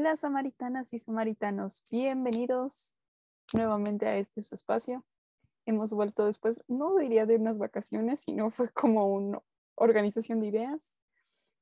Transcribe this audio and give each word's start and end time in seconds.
Hola 0.00 0.16
samaritanas 0.16 0.94
y 0.94 0.98
samaritanos, 0.98 1.84
bienvenidos 1.90 2.96
nuevamente 3.52 4.06
a 4.06 4.16
este 4.16 4.40
su 4.40 4.54
espacio. 4.54 5.04
Hemos 5.66 5.92
vuelto 5.92 6.24
después, 6.24 6.64
no 6.68 6.96
diría 6.96 7.26
de 7.26 7.36
unas 7.36 7.58
vacaciones, 7.58 8.20
sino 8.20 8.50
fue 8.50 8.70
como 8.72 9.12
una 9.12 9.42
organización 9.74 10.40
de 10.40 10.46
ideas, 10.46 10.98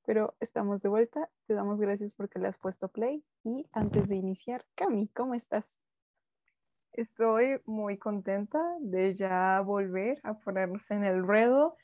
pero 0.06 0.36
estamos 0.38 0.82
de 0.82 0.88
vuelta. 0.88 1.28
Te 1.48 1.54
damos 1.54 1.80
gracias 1.80 2.12
porque 2.14 2.38
le 2.38 2.46
has 2.46 2.58
puesto 2.58 2.86
play. 2.86 3.24
Y 3.42 3.66
antes 3.72 4.08
de 4.08 4.14
iniciar, 4.14 4.64
Cami, 4.76 5.08
¿cómo 5.08 5.34
estás? 5.34 5.80
Estoy 6.92 7.60
muy 7.64 7.98
contenta 7.98 8.62
de 8.78 9.16
ya 9.16 9.60
volver 9.62 10.20
a 10.22 10.38
ponernos 10.38 10.88
en 10.92 11.02
el 11.02 11.26
ruedo 11.26 11.76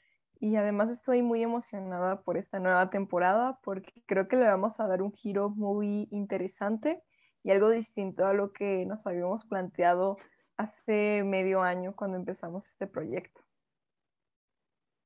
y 0.44 0.56
además 0.56 0.90
estoy 0.90 1.22
muy 1.22 1.42
emocionada 1.42 2.20
por 2.20 2.36
esta 2.36 2.58
nueva 2.58 2.90
temporada 2.90 3.58
porque 3.62 4.02
creo 4.04 4.28
que 4.28 4.36
le 4.36 4.44
vamos 4.44 4.78
a 4.78 4.86
dar 4.86 5.00
un 5.00 5.10
giro 5.10 5.48
muy 5.48 6.06
interesante 6.10 7.02
y 7.42 7.50
algo 7.50 7.70
distinto 7.70 8.26
a 8.26 8.34
lo 8.34 8.52
que 8.52 8.84
nos 8.84 9.06
habíamos 9.06 9.46
planteado 9.46 10.18
hace 10.58 11.22
medio 11.24 11.62
año 11.62 11.96
cuando 11.96 12.18
empezamos 12.18 12.68
este 12.68 12.86
proyecto. 12.86 13.40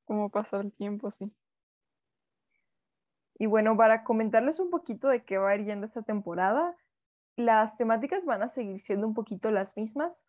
¿Cómo 0.03 0.29
pasa 0.29 0.59
el 0.59 0.73
tiempo? 0.73 1.09
Sí. 1.09 1.33
Y 3.35 3.45
bueno, 3.45 3.77
para 3.77 4.03
comentarles 4.03 4.59
un 4.59 4.69
poquito 4.69 5.07
de 5.07 5.23
qué 5.23 5.37
va 5.37 5.51
a 5.51 5.55
ir 5.55 5.63
yendo 5.63 5.85
esta 5.85 6.01
temporada, 6.01 6.75
las 7.37 7.77
temáticas 7.77 8.25
van 8.25 8.43
a 8.43 8.49
seguir 8.49 8.81
siendo 8.81 9.07
un 9.07 9.13
poquito 9.13 9.51
las 9.51 9.77
mismas, 9.77 10.21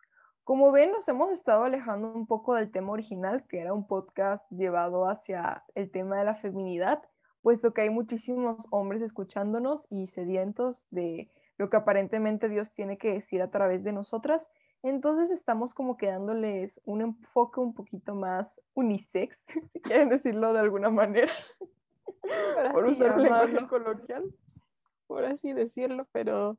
como 0.43 0.71
ven, 0.71 0.91
nos 0.91 1.07
hemos 1.07 1.31
estado 1.31 1.63
alejando 1.63 2.11
un 2.11 2.25
poco 2.25 2.55
del 2.55 2.71
tema 2.71 2.91
original, 2.91 3.45
que 3.47 3.59
era 3.59 3.73
un 3.73 3.87
podcast 3.87 4.49
llevado 4.51 5.07
hacia 5.07 5.63
el 5.75 5.91
tema 5.91 6.17
de 6.17 6.25
la 6.25 6.35
feminidad, 6.35 7.01
puesto 7.41 7.73
que 7.73 7.81
hay 7.81 7.89
muchísimos 7.89 8.65
hombres 8.71 9.01
escuchándonos 9.01 9.87
y 9.89 10.07
sedientos 10.07 10.85
de 10.89 11.31
lo 11.57 11.69
que 11.69 11.77
aparentemente 11.77 12.49
Dios 12.49 12.73
tiene 12.73 12.97
que 12.97 13.13
decir 13.13 13.41
a 13.41 13.51
través 13.51 13.83
de 13.83 13.91
nosotras. 13.91 14.49
Entonces 14.83 15.29
estamos 15.29 15.75
como 15.75 15.95
que 15.95 16.07
dándoles 16.07 16.81
un 16.85 17.01
enfoque 17.01 17.59
un 17.59 17.73
poquito 17.75 18.15
más 18.15 18.59
unisex, 18.73 19.45
si 19.73 19.79
quieren 19.81 20.09
decirlo 20.09 20.53
de 20.53 20.59
alguna 20.59 20.89
manera, 20.89 21.31
por, 22.73 22.87
usar 22.87 23.17
lenguaje 23.17 23.67
coloquial. 23.67 24.23
Por 25.05 25.25
así 25.25 25.53
decirlo, 25.53 26.07
pero 26.11 26.57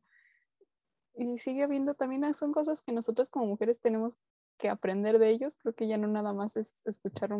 y 1.14 1.36
sigue 1.38 1.62
habiendo 1.62 1.94
también, 1.94 2.32
son 2.34 2.52
cosas 2.52 2.82
que 2.82 2.92
nosotras 2.92 3.30
como 3.30 3.46
mujeres 3.46 3.80
tenemos 3.80 4.18
que 4.58 4.68
aprender 4.68 5.18
de 5.18 5.30
ellos. 5.30 5.56
Creo 5.56 5.74
que 5.74 5.86
ya 5.86 5.98
no 5.98 6.08
nada 6.08 6.32
más 6.32 6.56
es 6.56 6.82
escuchar 6.86 7.30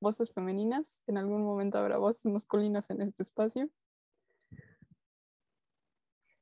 voces 0.00 0.32
femeninas, 0.32 1.02
en 1.06 1.18
algún 1.18 1.42
momento 1.44 1.78
habrá 1.78 1.98
voces 1.98 2.30
masculinas 2.30 2.90
en 2.90 3.02
este 3.02 3.22
espacio. 3.22 3.68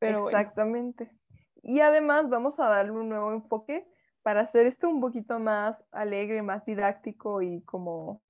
Exactamente. 0.01 1.11
Y 1.63 1.81
además 1.81 2.29
vamos 2.29 2.59
a 2.59 2.69
darle 2.69 2.93
un 2.93 3.09
nuevo 3.09 3.33
enfoque 3.33 3.87
para 4.23 4.41
hacer 4.41 4.67
esto 4.67 4.89
un 4.89 5.01
poquito 5.01 5.39
más 5.39 5.83
alegre, 5.93 6.43
más 6.43 6.65
didáctico 6.65 7.43
y 7.43 7.61
como 7.63 8.23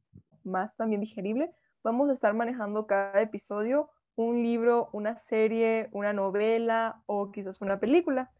más 0.44 0.77
también 0.77 1.00
digerible. 1.00 1.53
Vamos 1.82 2.10
a 2.10 2.12
estar 2.12 2.34
manejando 2.34 2.87
cada 2.87 3.21
episodio 3.21 3.91
un 4.16 4.42
libro, 4.42 4.91
una 4.92 5.16
serie, 5.16 5.88
una 5.92 6.12
novela 6.12 7.03
o 7.06 7.31
quizás 7.31 7.60
una 7.60 7.81
película. 7.81 8.31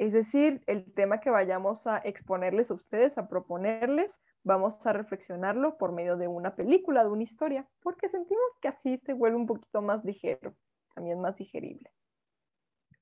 Es 0.00 0.14
decir, 0.14 0.62
el 0.66 0.90
tema 0.94 1.20
que 1.20 1.28
vayamos 1.28 1.86
a 1.86 1.98
exponerles 1.98 2.70
a 2.70 2.74
ustedes, 2.74 3.18
a 3.18 3.28
proponerles, 3.28 4.18
vamos 4.42 4.86
a 4.86 4.94
reflexionarlo 4.94 5.76
por 5.76 5.92
medio 5.92 6.16
de 6.16 6.26
una 6.26 6.56
película, 6.56 7.04
de 7.04 7.10
una 7.10 7.22
historia, 7.22 7.68
porque 7.82 8.08
sentimos 8.08 8.42
que 8.62 8.68
así 8.68 8.96
se 8.96 9.12
vuelve 9.12 9.36
un 9.36 9.46
poquito 9.46 9.82
más 9.82 10.02
ligero, 10.02 10.56
también 10.94 11.20
más 11.20 11.36
digerible. 11.36 11.92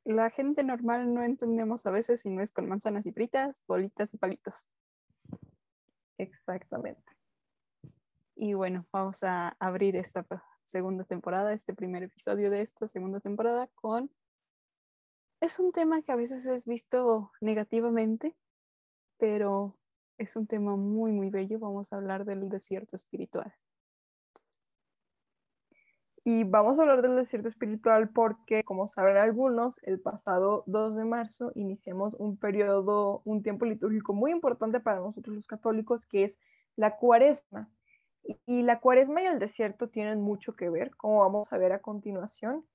La 0.02 0.28
gente 0.30 0.64
normal 0.64 1.14
no 1.14 1.22
entendemos 1.22 1.86
a 1.86 1.92
veces 1.92 2.22
si 2.22 2.30
no 2.30 2.42
es 2.42 2.50
con 2.50 2.68
manzanas 2.68 3.06
y 3.06 3.12
fritas, 3.12 3.62
bolitas 3.68 4.12
y 4.14 4.18
palitos. 4.18 4.68
Exactamente. 6.16 7.12
Y 8.34 8.54
bueno, 8.54 8.88
vamos 8.90 9.22
a 9.22 9.50
abrir 9.60 9.94
esta 9.94 10.26
segunda 10.64 11.04
temporada, 11.04 11.52
este 11.52 11.74
primer 11.74 12.02
episodio 12.02 12.50
de 12.50 12.60
esta 12.60 12.88
segunda 12.88 13.20
temporada 13.20 13.68
con 13.76 14.10
es 15.40 15.58
un 15.58 15.72
tema 15.72 16.02
que 16.02 16.12
a 16.12 16.16
veces 16.16 16.46
es 16.46 16.66
visto 16.66 17.30
negativamente, 17.40 18.34
pero 19.18 19.76
es 20.18 20.36
un 20.36 20.46
tema 20.46 20.76
muy, 20.76 21.12
muy 21.12 21.30
bello. 21.30 21.58
Vamos 21.58 21.92
a 21.92 21.96
hablar 21.96 22.24
del 22.24 22.48
desierto 22.48 22.96
espiritual. 22.96 23.54
Y 26.24 26.44
vamos 26.44 26.78
a 26.78 26.82
hablar 26.82 27.00
del 27.00 27.16
desierto 27.16 27.48
espiritual 27.48 28.10
porque, 28.10 28.62
como 28.64 28.88
saben 28.88 29.16
algunos, 29.16 29.78
el 29.82 30.00
pasado 30.00 30.64
2 30.66 30.96
de 30.96 31.04
marzo 31.04 31.52
iniciamos 31.54 32.14
un 32.14 32.36
periodo, 32.36 33.22
un 33.24 33.42
tiempo 33.42 33.64
litúrgico 33.64 34.12
muy 34.12 34.32
importante 34.32 34.80
para 34.80 34.98
nosotros 35.00 35.34
los 35.34 35.46
católicos, 35.46 36.06
que 36.06 36.24
es 36.24 36.38
la 36.76 36.96
cuaresma. 36.96 37.70
Y 38.44 38.62
la 38.62 38.80
cuaresma 38.80 39.22
y 39.22 39.26
el 39.26 39.38
desierto 39.38 39.88
tienen 39.88 40.20
mucho 40.20 40.54
que 40.54 40.68
ver, 40.68 40.94
como 40.96 41.20
vamos 41.20 41.50
a 41.50 41.56
ver 41.56 41.72
a 41.72 41.80
continuación 41.80 42.66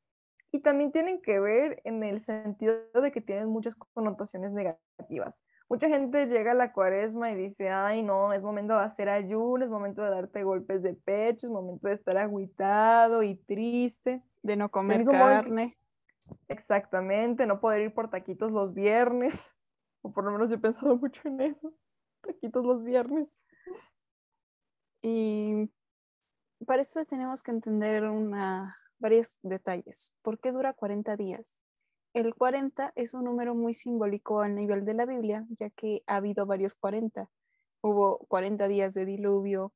y 0.54 0.60
también 0.60 0.92
tienen 0.92 1.20
que 1.20 1.40
ver 1.40 1.82
en 1.84 2.04
el 2.04 2.22
sentido 2.22 2.76
de 2.94 3.12
que 3.12 3.22
tienen 3.22 3.50
muchas 3.50 3.74
connotaciones 3.76 4.52
negativas. 4.52 5.44
Mucha 5.68 5.88
gente 5.90 6.28
llega 6.28 6.52
a 6.52 6.54
la 6.54 6.72
cuaresma 6.72 7.32
y 7.32 7.36
dice, 7.36 7.70
ay 7.70 8.04
no, 8.04 8.32
es 8.34 8.44
momento 8.44 8.78
de 8.78 8.84
hacer 8.84 9.10
ayuno, 9.10 9.66
es 9.66 9.72
momento 9.72 10.04
de 10.04 10.12
darte 10.12 10.44
golpes 10.44 10.84
de 10.84 10.94
pecho, 10.94 11.48
es 11.48 11.52
momento 11.52 11.88
de 11.88 11.96
estar 11.96 12.18
agüitado 12.18 13.24
y 13.24 13.36
triste. 13.36 14.22
De 14.44 14.56
no 14.56 14.70
comer 14.70 15.04
carne. 15.06 15.76
Exactamente, 16.48 17.48
no 17.48 17.60
poder 17.60 17.82
ir 17.82 17.94
por 17.96 18.12
taquitos 18.12 18.52
los 18.52 18.76
viernes, 18.76 19.34
o 20.04 20.14
por 20.14 20.24
lo 20.24 20.32
menos 20.32 20.50
yo 20.50 20.58
he 20.58 20.60
pensado 20.60 20.96
mucho 20.98 21.20
en 21.28 21.42
eso, 21.42 21.74
taquitos 22.22 22.64
los 22.64 22.84
viernes. 22.84 23.28
Y 25.02 25.72
para 26.68 26.84
eso 26.84 27.04
tenemos 27.06 27.42
que 27.42 27.50
entender 27.50 28.04
una, 28.04 28.78
varios 29.04 29.40
detalles. 29.44 30.14
¿Por 30.22 30.40
qué 30.40 30.54
dura 30.54 30.72
40 30.72 31.18
días? 31.18 31.62
El 32.14 32.34
40 32.34 32.94
es 32.96 33.14
un 33.14 33.26
número 33.26 33.54
muy 33.54 33.74
simbólico 33.74 34.40
a 34.40 34.48
nivel 34.48 34.86
de 34.86 34.94
la 34.94 35.06
Biblia, 35.06 35.46
ya 35.50 35.70
que 35.70 36.04
ha 36.08 36.16
habido 36.16 36.46
varios 36.46 36.74
40. 36.76 37.30
Hubo 37.82 38.20
40 38.30 38.66
días 38.70 38.94
de 38.94 39.06
diluvio, 39.06 39.74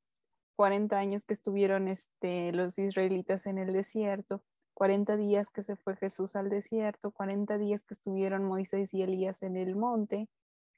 40 0.55 0.97
años 0.97 1.25
que 1.25 1.33
estuvieron 1.33 1.89
este, 1.89 2.53
los 2.53 2.79
israelitas 2.79 3.47
en 3.47 3.57
el 3.57 3.73
desierto, 3.73 4.43
40 4.75 5.17
días 5.17 5.49
que 5.49 5.61
se 5.61 5.75
fue 5.75 5.97
Jesús 5.97 6.37
al 6.37 6.49
desierto, 6.49 7.11
40 7.11 7.57
días 7.57 7.83
que 7.83 7.95
estuvieron 7.95 8.45
Moisés 8.45 8.93
y 8.93 9.01
Elías 9.01 9.43
en 9.43 9.57
el 9.57 9.75
monte, 9.75 10.29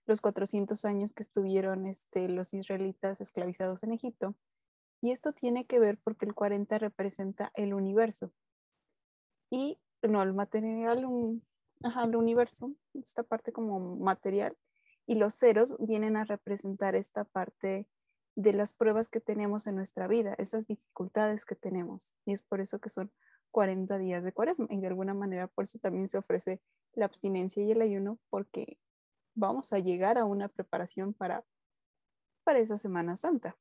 los 0.07 0.21
400 0.21 0.85
años 0.85 1.13
que 1.13 1.21
estuvieron 1.21 1.85
este, 1.85 2.27
los 2.27 2.55
israelitas 2.55 3.21
esclavizados 3.21 3.83
en 3.83 3.91
Egipto. 3.91 4.33
Y 5.01 5.11
esto 5.11 5.31
tiene 5.31 5.65
que 5.65 5.79
ver 5.79 5.97
porque 6.03 6.25
el 6.25 6.33
40 6.33 6.77
representa 6.77 7.51
el 7.55 7.73
universo. 7.73 8.31
Y 9.49 9.79
no, 10.03 10.21
el 10.21 10.33
material, 10.33 11.05
un, 11.05 11.45
el 11.81 12.15
universo, 12.15 12.73
esta 12.93 13.23
parte 13.23 13.51
como 13.51 13.95
material. 13.97 14.57
Y 15.05 15.15
los 15.15 15.35
ceros 15.35 15.75
vienen 15.79 16.17
a 16.17 16.25
representar 16.25 16.95
esta 16.95 17.23
parte 17.23 17.87
de 18.35 18.53
las 18.53 18.73
pruebas 18.73 19.09
que 19.09 19.19
tenemos 19.19 19.67
en 19.67 19.75
nuestra 19.75 20.07
vida, 20.07 20.35
estas 20.37 20.67
dificultades 20.67 21.45
que 21.45 21.55
tenemos. 21.55 22.15
Y 22.25 22.33
es 22.33 22.43
por 22.43 22.61
eso 22.61 22.79
que 22.79 22.89
son 22.89 23.11
40 23.51 23.97
días 23.97 24.23
de 24.23 24.33
cuaresma. 24.33 24.67
Y 24.69 24.79
de 24.79 24.87
alguna 24.87 25.13
manera 25.13 25.47
por 25.47 25.63
eso 25.63 25.79
también 25.79 26.07
se 26.07 26.17
ofrece 26.17 26.61
la 26.93 27.05
abstinencia 27.05 27.63
y 27.63 27.71
el 27.71 27.81
ayuno, 27.81 28.19
porque 28.29 28.77
vamos 29.33 29.73
a 29.73 29.79
llegar 29.79 30.17
a 30.17 30.25
una 30.25 30.49
preparación 30.49 31.13
para, 31.13 31.43
para 32.43 32.59
esa 32.59 32.77
Semana 32.77 33.17
Santa. 33.17 33.57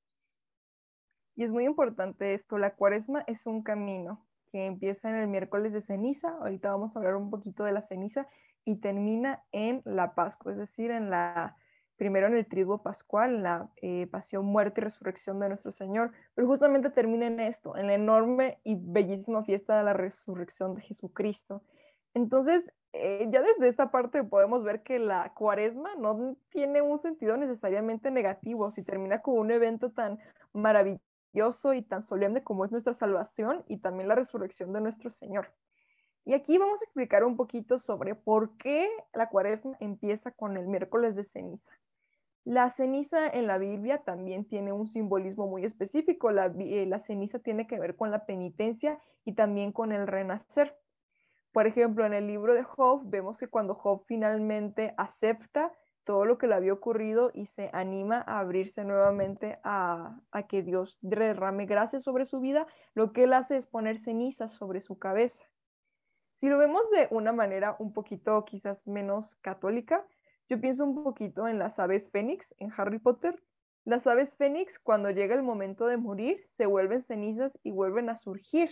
Y 1.39 1.45
es 1.45 1.53
muy 1.53 1.67
importante 1.67 2.35
esto, 2.35 2.59
la 2.59 2.75
cuaresma 2.75 3.23
es 3.29 3.47
un 3.47 3.63
camino 3.63 4.27
que 4.51 4.67
empieza 4.67 5.09
en 5.09 5.15
el 5.15 5.29
miércoles 5.29 5.73
de 5.73 5.81
ceniza, 5.81 6.31
ahorita 6.31 6.73
vamos 6.73 6.97
a 6.97 6.99
hablar 6.99 7.15
un 7.15 7.31
poquito 7.31 7.63
de 7.63 7.71
la 7.71 7.83
ceniza, 7.83 8.27
y 8.65 8.81
termina 8.81 9.45
en 9.53 9.81
la 9.85 10.17
Pascua, 10.17 10.51
es 10.51 10.59
decir, 10.59 10.91
en 10.91 11.11
la, 11.11 11.55
primero 11.97 12.27
en 12.27 12.35
el 12.37 12.45
triduo 12.45 12.83
pascual, 12.83 13.45
la 13.45 13.69
eh, 13.77 14.09
pasión, 14.09 14.47
muerte 14.47 14.81
y 14.81 14.85
resurrección 14.85 15.39
de 15.39 15.47
nuestro 15.47 15.71
Señor, 15.71 16.11
pero 16.35 16.49
justamente 16.49 16.91
termina 16.91 17.29
en 17.29 17.39
esto, 17.39 17.77
en 17.77 17.87
la 17.87 17.95
enorme 17.95 18.59
y 18.65 18.75
bellísima 18.77 19.45
fiesta 19.45 19.79
de 19.79 19.85
la 19.85 19.93
resurrección 19.93 20.75
de 20.75 20.83
Jesucristo. 20.83 21.63
Entonces, 22.15 22.69
eh, 22.95 23.29
ya 23.31 23.43
desde 23.43 23.69
esta 23.69 23.93
parte 23.93 24.25
podemos 24.25 24.65
ver 24.65 24.83
que 24.83 24.99
la 24.99 25.33
cuaresma 25.35 25.95
no 25.95 26.37
tiene 26.49 26.83
un 26.83 26.99
sentido 26.99 27.37
necesariamente 27.37 28.11
negativo, 28.11 28.73
si 28.73 28.83
termina 28.83 29.21
con 29.21 29.39
un 29.39 29.53
evento 29.53 29.93
tan 29.93 30.19
maravilloso 30.53 31.08
y 31.33 31.83
tan 31.83 32.03
solemne 32.03 32.43
como 32.43 32.65
es 32.65 32.73
nuestra 32.73 32.95
salvación 32.95 33.65
y 33.69 33.79
también 33.79 34.09
la 34.09 34.15
resurrección 34.15 34.73
de 34.73 34.81
nuestro 34.81 35.11
Señor. 35.11 35.53
Y 36.25 36.35
aquí 36.35 36.59
vamos 36.59 36.81
a 36.81 36.85
explicar 36.85 37.25
un 37.25 37.37
poquito 37.37 37.79
sobre 37.79 38.15
por 38.15 38.57
qué 38.59 38.89
la 39.15 39.29
cuaresma 39.29 39.77
empieza 39.81 40.31
con 40.31 40.57
el 40.57 40.67
miércoles 40.67 41.15
de 41.15 41.25
ceniza. 41.25 41.71
La 42.45 42.71
ceniza 42.71 43.27
en 43.29 43.47
la 43.47 43.59
Biblia 43.59 43.99
también 43.99 44.45
tiene 44.47 44.73
un 44.73 44.89
simbolismo 44.89 45.47
muy 45.47 45.65
específico. 45.65 46.31
La, 46.31 46.47
eh, 46.59 46.87
la 46.87 46.99
ceniza 46.99 47.39
tiene 47.39 47.67
que 47.67 47.79
ver 47.79 47.95
con 47.95 48.11
la 48.11 48.27
penitencia 48.27 49.01
y 49.25 49.35
también 49.35 49.73
con 49.73 49.93
el 49.93 50.07
renacer. 50.07 50.77
Por 51.53 51.67
ejemplo, 51.67 52.05
en 52.05 52.15
el 52.15 52.27
libro 52.27 52.55
de 52.55 52.63
Job 52.63 53.03
vemos 53.05 53.37
que 53.39 53.49
cuando 53.49 53.75
Job 53.75 54.05
finalmente 54.07 54.95
acepta 54.97 55.73
todo 56.09 56.25
lo 56.25 56.39
que 56.39 56.47
le 56.47 56.55
había 56.55 56.73
ocurrido 56.73 57.31
y 57.35 57.49
se 57.49 57.69
anima 57.75 58.25
a 58.27 58.39
abrirse 58.39 58.83
nuevamente 58.83 59.59
a, 59.63 60.23
que 60.49 60.63
Dios 60.63 60.97
derrame 61.03 61.67
gracias 61.67 62.03
sobre 62.03 62.25
su 62.25 62.41
vida, 62.41 62.67
lo 62.95 63.13
que 63.13 63.25
él 63.25 63.35
hace 63.35 63.59
es 63.59 63.67
poner 63.67 63.99
cenizas 63.99 64.55
sobre 64.55 64.81
su 64.81 64.99
cabeza. 64.99 65.45
Si 66.41 66.49
lo 66.49 66.57
vemos 66.57 66.81
de 66.93 67.09
una 67.11 67.33
manera 67.33 67.77
un 67.79 67.93
poquito 67.93 68.43
quizás 68.47 68.87
menos 68.87 69.35
católica, 69.43 70.07
yo 70.49 70.59
pienso 70.59 70.83
un 70.83 71.05
poquito 71.05 71.47
en 71.47 71.59
las 71.59 71.79
aves 71.79 72.11
fénix 72.11 72.55
en 72.57 72.73
Harry 72.75 73.01
Potter. 73.01 73.39
Las 73.85 74.07
aves 74.07 74.35
fénix, 74.35 74.79
cuando 74.79 75.11
llega 75.11 75.35
el 75.35 75.43
momento 75.43 75.89
de 75.89 75.99
morir, 75.99 76.43
se 76.47 76.65
vuelven 76.65 77.03
cenizas 77.03 77.53
y 77.63 77.71
vuelven 77.71 78.09
a 78.09 78.17
surgir 78.17 78.71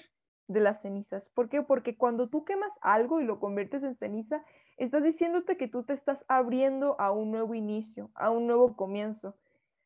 de 0.48 0.60
las 0.60 0.80
cenizas. 0.80 1.28
¿Por 1.34 1.50
qué? 1.50 1.60
Porque 1.60 1.98
cuando 1.98 2.30
tú 2.30 2.46
quemas 2.46 2.78
algo 2.80 3.20
y 3.20 3.24
lo 3.24 3.40
conviertes 3.40 3.82
en 3.82 3.94
ceniza, 3.94 4.42
estás 4.76 5.02
diciéndote 5.02 5.56
que 5.56 5.69
tú 5.69 5.82
te 5.82 5.93
estás 5.93 6.25
abriendo 6.28 7.00
a 7.00 7.11
un 7.11 7.31
nuevo 7.31 7.55
inicio, 7.55 8.11
a 8.14 8.31
un 8.31 8.46
nuevo 8.46 8.76
comienzo. 8.76 9.37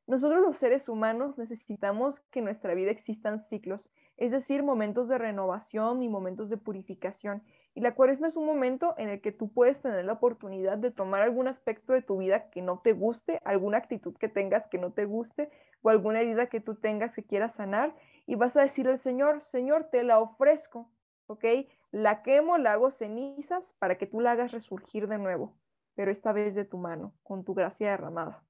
Nosotros 0.07 0.43
los 0.43 0.59
seres 0.59 0.89
humanos 0.89 1.39
necesitamos 1.39 2.21
que 2.33 2.41
en 2.41 2.47
nuestra 2.47 2.75
vida 2.75 2.91
existan 2.91 3.39
ciclos, 3.39 3.93
es 4.17 4.33
decir, 4.33 4.65
momentos 4.65 5.09
de 5.09 5.19
renovación 5.19 6.03
y 6.03 6.09
momentos 6.09 6.51
de 6.51 6.57
purificación. 6.57 7.43
Y 7.75 7.81
la 7.81 7.95
cuaresma 7.95 8.27
es 8.27 8.37
un 8.37 8.47
momento 8.47 8.95
en 8.99 9.09
el 9.09 9.21
que 9.21 9.31
tú 9.31 9.53
puedes 9.53 9.81
tener 9.81 10.05
la 10.05 10.15
oportunidad 10.15 10.79
de 10.79 10.91
tomar 10.91 11.23
algún 11.23 11.47
aspecto 11.47 11.93
de 11.93 12.03
tu 12.03 12.19
vida 12.19 12.51
que 12.51 12.61
no 12.61 12.81
te 12.81 12.93
guste, 12.93 13.41
alguna 13.45 13.79
actitud 13.79 14.17
que 14.17 14.29
tengas 14.29 14.67
que 14.67 14.79
no 14.79 14.93
te 14.93 15.05
guste 15.05 15.51
o 15.83 15.91
alguna 15.91 16.21
herida 16.21 16.47
que 16.47 16.61
tú 16.61 16.75
tengas 16.75 17.15
que 17.15 17.23
quieras 17.23 17.55
sanar 17.55 17.95
y 18.27 18.35
vas 18.35 18.57
a 18.57 18.63
decir 18.63 18.89
al 18.89 18.99
Señor, 18.99 19.41
Señor, 19.43 19.85
te 19.85 20.03
la 20.03 20.19
ofrezco, 20.19 20.91
¿ok? 21.31 21.45
La 21.93 22.23
quemo, 22.23 22.59
la 22.59 22.73
hago 22.73 22.91
cenizas 22.91 23.75
para 23.79 23.97
que 23.97 24.07
tú 24.07 24.21
la 24.21 24.33
hagas 24.33 24.51
resurgir 24.51 25.07
de 25.07 25.19
nuevo, 25.19 25.57
pero 25.95 26.11
esta 26.11 26.33
vez 26.33 26.57
de 26.57 26.65
tu 26.65 26.77
mano, 26.77 27.15
con 27.23 27.45
tu 27.45 27.55
gracia 27.55 27.91
derramada. 27.91 28.45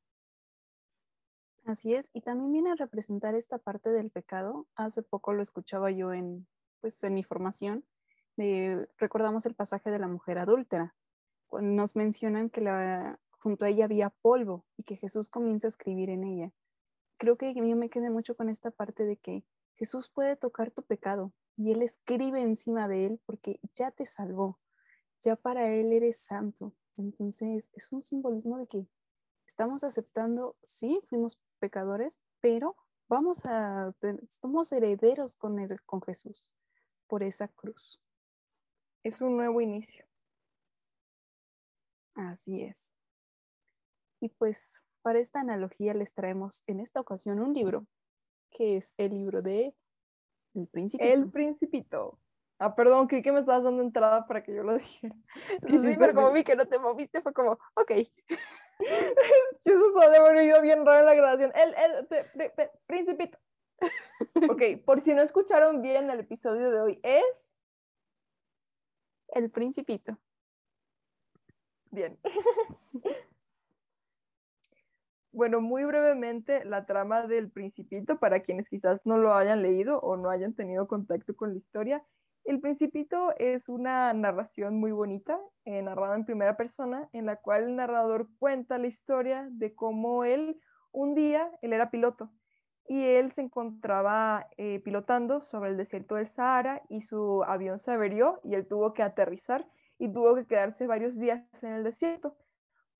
Así 1.66 1.94
es, 1.94 2.10
y 2.14 2.22
también 2.22 2.52
viene 2.52 2.70
a 2.70 2.76
representar 2.76 3.34
esta 3.34 3.58
parte 3.58 3.90
del 3.90 4.10
pecado. 4.10 4.66
Hace 4.76 5.02
poco 5.02 5.34
lo 5.34 5.42
escuchaba 5.42 5.90
yo 5.90 6.14
en, 6.14 6.46
pues, 6.80 7.04
en 7.04 7.14
mi 7.14 7.22
formación. 7.22 7.84
De, 8.36 8.88
recordamos 8.96 9.44
el 9.44 9.54
pasaje 9.54 9.90
de 9.90 9.98
la 9.98 10.08
mujer 10.08 10.38
adúltera, 10.38 10.94
nos 11.52 11.96
mencionan 11.96 12.48
que 12.48 12.62
junto 13.30 13.66
a 13.66 13.68
ella 13.68 13.84
había 13.84 14.08
polvo 14.08 14.64
y 14.78 14.84
que 14.84 14.96
Jesús 14.96 15.28
comienza 15.28 15.66
a 15.66 15.68
escribir 15.68 16.08
en 16.08 16.24
ella. 16.24 16.50
Creo 17.18 17.36
que 17.36 17.52
yo 17.52 17.76
me 17.76 17.90
quedé 17.90 18.08
mucho 18.08 18.36
con 18.36 18.48
esta 18.48 18.70
parte 18.70 19.04
de 19.04 19.18
que 19.18 19.44
Jesús 19.74 20.08
puede 20.08 20.36
tocar 20.36 20.70
tu 20.70 20.82
pecado 20.82 21.32
y 21.60 21.72
Él 21.72 21.82
escribe 21.82 22.40
encima 22.40 22.88
de 22.88 23.04
él 23.04 23.20
porque 23.26 23.60
ya 23.74 23.90
te 23.90 24.06
salvó, 24.06 24.58
ya 25.20 25.36
para 25.36 25.70
Él 25.70 25.92
eres 25.92 26.18
santo. 26.18 26.72
Entonces 26.96 27.70
es 27.74 27.92
un 27.92 28.02
simbolismo 28.02 28.56
de 28.56 28.66
que 28.66 28.86
estamos 29.46 29.84
aceptando, 29.84 30.56
sí, 30.62 31.02
fuimos 31.10 31.38
pecadores, 31.58 32.22
pero 32.40 32.76
vamos 33.08 33.44
a, 33.44 33.94
somos 34.30 34.72
herederos 34.72 35.36
con, 35.36 35.58
el, 35.58 35.82
con 35.82 36.00
Jesús 36.00 36.54
por 37.06 37.22
esa 37.22 37.48
cruz. 37.48 38.00
Es 39.02 39.20
un 39.20 39.36
nuevo 39.36 39.60
inicio. 39.60 40.06
Así 42.14 42.62
es. 42.62 42.94
Y 44.18 44.30
pues 44.30 44.80
para 45.02 45.18
esta 45.18 45.40
analogía 45.40 45.92
les 45.92 46.14
traemos 46.14 46.64
en 46.66 46.80
esta 46.80 47.00
ocasión 47.00 47.38
un 47.38 47.52
libro 47.52 47.86
que 48.50 48.78
es 48.78 48.94
el 48.96 49.10
libro 49.10 49.42
de 49.42 49.74
El 50.54 50.66
Principito. 50.68 51.12
El 51.12 51.30
Principito. 51.30 52.18
Ah, 52.58 52.74
perdón, 52.74 53.06
creí 53.06 53.22
que 53.22 53.32
me 53.32 53.40
estabas 53.40 53.64
dando 53.64 53.82
entrada 53.82 54.26
para 54.26 54.42
que 54.42 54.54
yo 54.54 54.62
lo 54.62 54.76
dijera. 54.76 55.14
Sí, 55.82 55.96
pero 55.98 56.14
como 56.14 56.32
vi 56.32 56.44
que 56.44 56.56
no 56.56 56.66
te 56.66 56.78
moviste, 56.78 57.22
fue 57.22 57.32
como, 57.32 57.52
ok. 57.74 57.90
Eso 59.64 60.00
se 60.00 60.06
ha 60.06 60.22
venido 60.22 60.60
bien 60.60 60.84
raro 60.84 61.00
en 61.00 61.06
la 61.06 61.14
grabación. 61.14 61.52
El, 61.54 61.74
el, 61.74 62.70
Principito. 62.86 63.38
Ok, 64.50 64.62
por 64.84 65.00
si 65.00 65.14
no 65.14 65.22
escucharon 65.22 65.80
bien 65.80 66.10
el 66.10 66.20
episodio 66.20 66.70
de 66.70 66.80
hoy, 66.80 67.00
es. 67.02 67.58
El 69.28 69.50
Principito. 69.50 70.18
Bien. 71.90 72.18
Bueno, 75.32 75.60
muy 75.60 75.84
brevemente, 75.84 76.64
la 76.64 76.86
trama 76.86 77.26
del 77.26 77.50
Principito, 77.50 78.18
para 78.18 78.40
quienes 78.40 78.68
quizás 78.68 79.00
no 79.06 79.16
lo 79.16 79.34
hayan 79.34 79.62
leído 79.62 80.00
o 80.00 80.16
no 80.16 80.28
hayan 80.28 80.54
tenido 80.54 80.88
contacto 80.88 81.36
con 81.36 81.52
la 81.52 81.58
historia. 81.58 82.02
El 82.44 82.60
Principito 82.60 83.32
es 83.38 83.68
una 83.68 84.12
narración 84.12 84.80
muy 84.80 84.90
bonita, 84.90 85.38
eh, 85.64 85.82
narrada 85.82 86.16
en 86.16 86.24
primera 86.24 86.56
persona, 86.56 87.08
en 87.12 87.26
la 87.26 87.36
cual 87.36 87.62
el 87.64 87.76
narrador 87.76 88.28
cuenta 88.40 88.78
la 88.78 88.88
historia 88.88 89.46
de 89.52 89.72
cómo 89.72 90.24
él, 90.24 90.58
un 90.90 91.14
día, 91.14 91.48
él 91.62 91.72
era 91.74 91.90
piloto 91.90 92.32
y 92.88 93.04
él 93.04 93.30
se 93.30 93.42
encontraba 93.42 94.48
eh, 94.56 94.80
pilotando 94.80 95.42
sobre 95.42 95.70
el 95.70 95.76
desierto 95.76 96.16
del 96.16 96.26
Sahara 96.26 96.82
y 96.88 97.02
su 97.02 97.44
avión 97.44 97.78
se 97.78 97.92
averió 97.92 98.40
y 98.42 98.54
él 98.54 98.66
tuvo 98.66 98.94
que 98.94 99.04
aterrizar 99.04 99.64
y 99.96 100.12
tuvo 100.12 100.34
que 100.34 100.46
quedarse 100.46 100.88
varios 100.88 101.16
días 101.16 101.44
en 101.62 101.74
el 101.74 101.84
desierto 101.84 102.34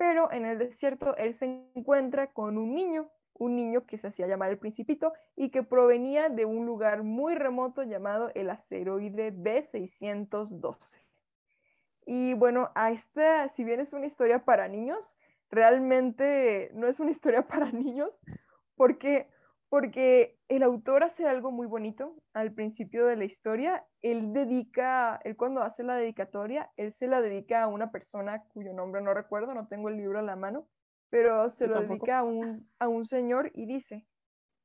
pero 0.00 0.32
en 0.32 0.46
el 0.46 0.58
desierto 0.58 1.14
él 1.18 1.34
se 1.34 1.44
encuentra 1.74 2.28
con 2.28 2.56
un 2.56 2.74
niño, 2.74 3.10
un 3.34 3.54
niño 3.54 3.84
que 3.84 3.98
se 3.98 4.06
hacía 4.06 4.26
llamar 4.26 4.50
el 4.50 4.56
principito 4.56 5.12
y 5.36 5.50
que 5.50 5.62
provenía 5.62 6.30
de 6.30 6.46
un 6.46 6.64
lugar 6.64 7.02
muy 7.02 7.34
remoto 7.34 7.82
llamado 7.82 8.30
el 8.34 8.48
asteroide 8.48 9.30
B612. 9.30 11.04
Y 12.06 12.32
bueno, 12.32 12.70
a 12.74 12.92
esta, 12.92 13.50
si 13.50 13.62
bien 13.62 13.78
es 13.80 13.92
una 13.92 14.06
historia 14.06 14.46
para 14.46 14.68
niños, 14.68 15.18
realmente 15.50 16.70
no 16.72 16.86
es 16.86 16.98
una 16.98 17.10
historia 17.10 17.42
para 17.46 17.70
niños 17.70 18.10
porque 18.76 19.28
porque 19.70 20.36
el 20.48 20.64
autor 20.64 21.04
hace 21.04 21.28
algo 21.28 21.52
muy 21.52 21.68
bonito 21.68 22.16
al 22.34 22.52
principio 22.52 23.06
de 23.06 23.14
la 23.14 23.24
historia. 23.24 23.86
Él 24.02 24.32
dedica, 24.32 25.20
él 25.22 25.36
cuando 25.36 25.62
hace 25.62 25.84
la 25.84 25.94
dedicatoria, 25.94 26.72
él 26.76 26.92
se 26.92 27.06
la 27.06 27.22
dedica 27.22 27.62
a 27.62 27.68
una 27.68 27.92
persona 27.92 28.42
cuyo 28.52 28.74
nombre 28.74 29.00
no 29.00 29.14
recuerdo, 29.14 29.54
no 29.54 29.68
tengo 29.68 29.88
el 29.88 29.96
libro 29.96 30.18
a 30.18 30.22
la 30.22 30.34
mano, 30.34 30.66
pero 31.08 31.48
se 31.50 31.68
lo 31.68 31.80
dedica 31.80 32.18
a 32.18 32.24
un, 32.24 32.68
a 32.80 32.88
un 32.88 33.04
señor 33.04 33.52
y 33.54 33.66
dice, 33.66 34.04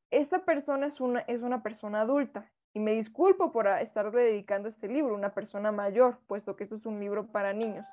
esta 0.09 0.43
persona 0.43 0.87
es 0.87 0.99
una, 0.99 1.19
es 1.21 1.43
una 1.43 1.61
persona 1.61 2.01
adulta 2.01 2.51
y 2.73 2.79
me 2.79 2.93
disculpo 2.93 3.51
por 3.51 3.67
estarle 3.67 4.23
dedicando 4.23 4.69
este 4.69 4.87
libro, 4.87 5.13
una 5.13 5.35
persona 5.35 5.71
mayor, 5.71 6.17
puesto 6.25 6.55
que 6.55 6.63
esto 6.63 6.77
es 6.77 6.85
un 6.87 6.99
libro 6.99 7.27
para 7.27 7.53
niños. 7.53 7.87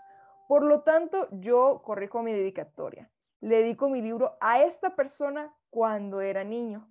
Por 0.48 0.64
lo 0.64 0.80
tanto, 0.80 1.28
yo 1.30 1.82
corrijo 1.84 2.22
mi 2.22 2.32
dedicatoria. 2.32 3.10
Le 3.40 3.56
dedico 3.56 3.90
mi 3.90 4.00
libro 4.00 4.38
a 4.40 4.62
esta 4.62 4.96
persona 4.96 5.54
cuando 5.68 6.20
era 6.22 6.42
niño 6.42 6.88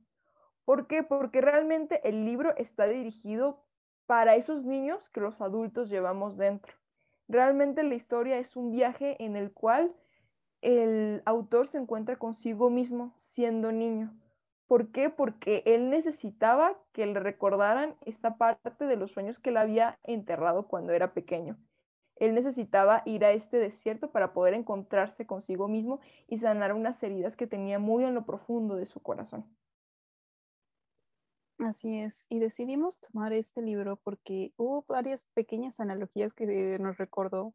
¿Por 0.65 0.87
qué? 0.87 1.03
Porque 1.03 1.41
realmente 1.41 2.07
el 2.07 2.25
libro 2.25 2.55
está 2.57 2.85
dirigido 2.87 3.63
para 4.05 4.35
esos 4.35 4.63
niños 4.63 5.09
que 5.09 5.21
los 5.21 5.41
adultos 5.41 5.89
llevamos 5.89 6.37
dentro. 6.37 6.73
Realmente 7.27 7.83
la 7.83 7.95
historia 7.95 8.37
es 8.39 8.55
un 8.55 8.71
viaje 8.71 9.15
en 9.23 9.35
el 9.35 9.51
cual 9.53 9.95
el 10.61 11.21
autor 11.25 11.67
se 11.67 11.77
encuentra 11.77 12.17
consigo 12.17 12.69
mismo 12.69 13.13
siendo 13.15 13.71
niño. 13.71 14.13
¿Por 14.67 14.91
qué? 14.91 15.09
Porque 15.09 15.63
él 15.65 15.89
necesitaba 15.89 16.77
que 16.93 17.05
le 17.05 17.19
recordaran 17.19 17.95
esta 18.01 18.37
parte 18.37 18.85
de 18.85 18.95
los 18.95 19.11
sueños 19.11 19.39
que 19.39 19.49
él 19.49 19.57
había 19.57 19.99
enterrado 20.03 20.67
cuando 20.67 20.93
era 20.93 21.13
pequeño. 21.13 21.57
Él 22.15 22.35
necesitaba 22.35 23.01
ir 23.05 23.25
a 23.25 23.31
este 23.31 23.57
desierto 23.57 24.11
para 24.11 24.31
poder 24.31 24.53
encontrarse 24.53 25.25
consigo 25.25 25.67
mismo 25.67 25.99
y 26.27 26.37
sanar 26.37 26.73
unas 26.73 27.01
heridas 27.01 27.35
que 27.35 27.47
tenía 27.47 27.79
muy 27.79 28.03
en 28.03 28.13
lo 28.13 28.25
profundo 28.25 28.75
de 28.75 28.85
su 28.85 29.01
corazón. 29.01 29.45
Así 31.61 31.99
es, 31.99 32.25
y 32.27 32.39
decidimos 32.39 32.99
tomar 32.99 33.33
este 33.33 33.61
libro 33.61 33.95
porque 33.97 34.51
hubo 34.57 34.83
varias 34.87 35.25
pequeñas 35.35 35.79
analogías 35.79 36.33
que 36.33 36.77
nos 36.79 36.97
recordó 36.97 37.53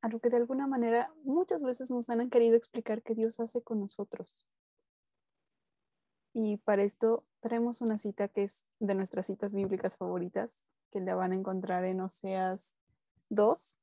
a 0.00 0.08
lo 0.08 0.20
que 0.20 0.30
de 0.30 0.38
alguna 0.38 0.66
manera 0.66 1.12
muchas 1.22 1.62
veces 1.62 1.90
nos 1.90 2.08
han 2.08 2.30
querido 2.30 2.56
explicar 2.56 3.02
que 3.02 3.14
Dios 3.14 3.38
hace 3.38 3.62
con 3.62 3.80
nosotros. 3.80 4.46
Y 6.32 6.56
para 6.58 6.82
esto 6.82 7.24
traemos 7.40 7.82
una 7.82 7.98
cita 7.98 8.28
que 8.28 8.44
es 8.44 8.64
de 8.78 8.94
nuestras 8.94 9.26
citas 9.26 9.52
bíblicas 9.52 9.98
favoritas, 9.98 10.66
que 10.90 11.00
la 11.00 11.14
van 11.14 11.32
a 11.32 11.36
encontrar 11.36 11.84
en 11.84 12.00
Oseas 12.00 12.74
2, 13.28 13.76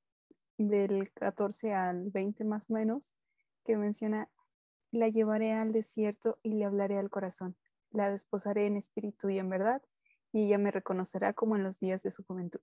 del 0.57 1.12
14 1.13 1.74
al 1.75 2.10
20 2.10 2.43
más 2.43 2.72
o 2.72 2.74
menos, 2.74 3.15
que 3.65 3.77
menciona, 3.77 4.29
la 4.91 5.10
llevaré 5.10 5.53
al 5.53 5.74
desierto 5.74 6.39
y 6.41 6.53
le 6.53 6.65
hablaré 6.65 6.98
al 6.98 7.12
corazón, 7.12 7.55
la 7.93 8.09
desposaré 8.09 8.65
en 8.65 8.75
espíritu 8.75 9.29
y 9.29 9.39
en 9.39 9.50
verdad, 9.50 9.81
y 10.33 10.47
ella 10.47 10.57
me 10.57 10.71
reconocerá 10.71 11.33
como 11.33 11.55
en 11.55 11.63
los 11.63 11.79
días 11.79 12.03
de 12.03 12.12
su 12.12 12.23
juventud. 12.23 12.59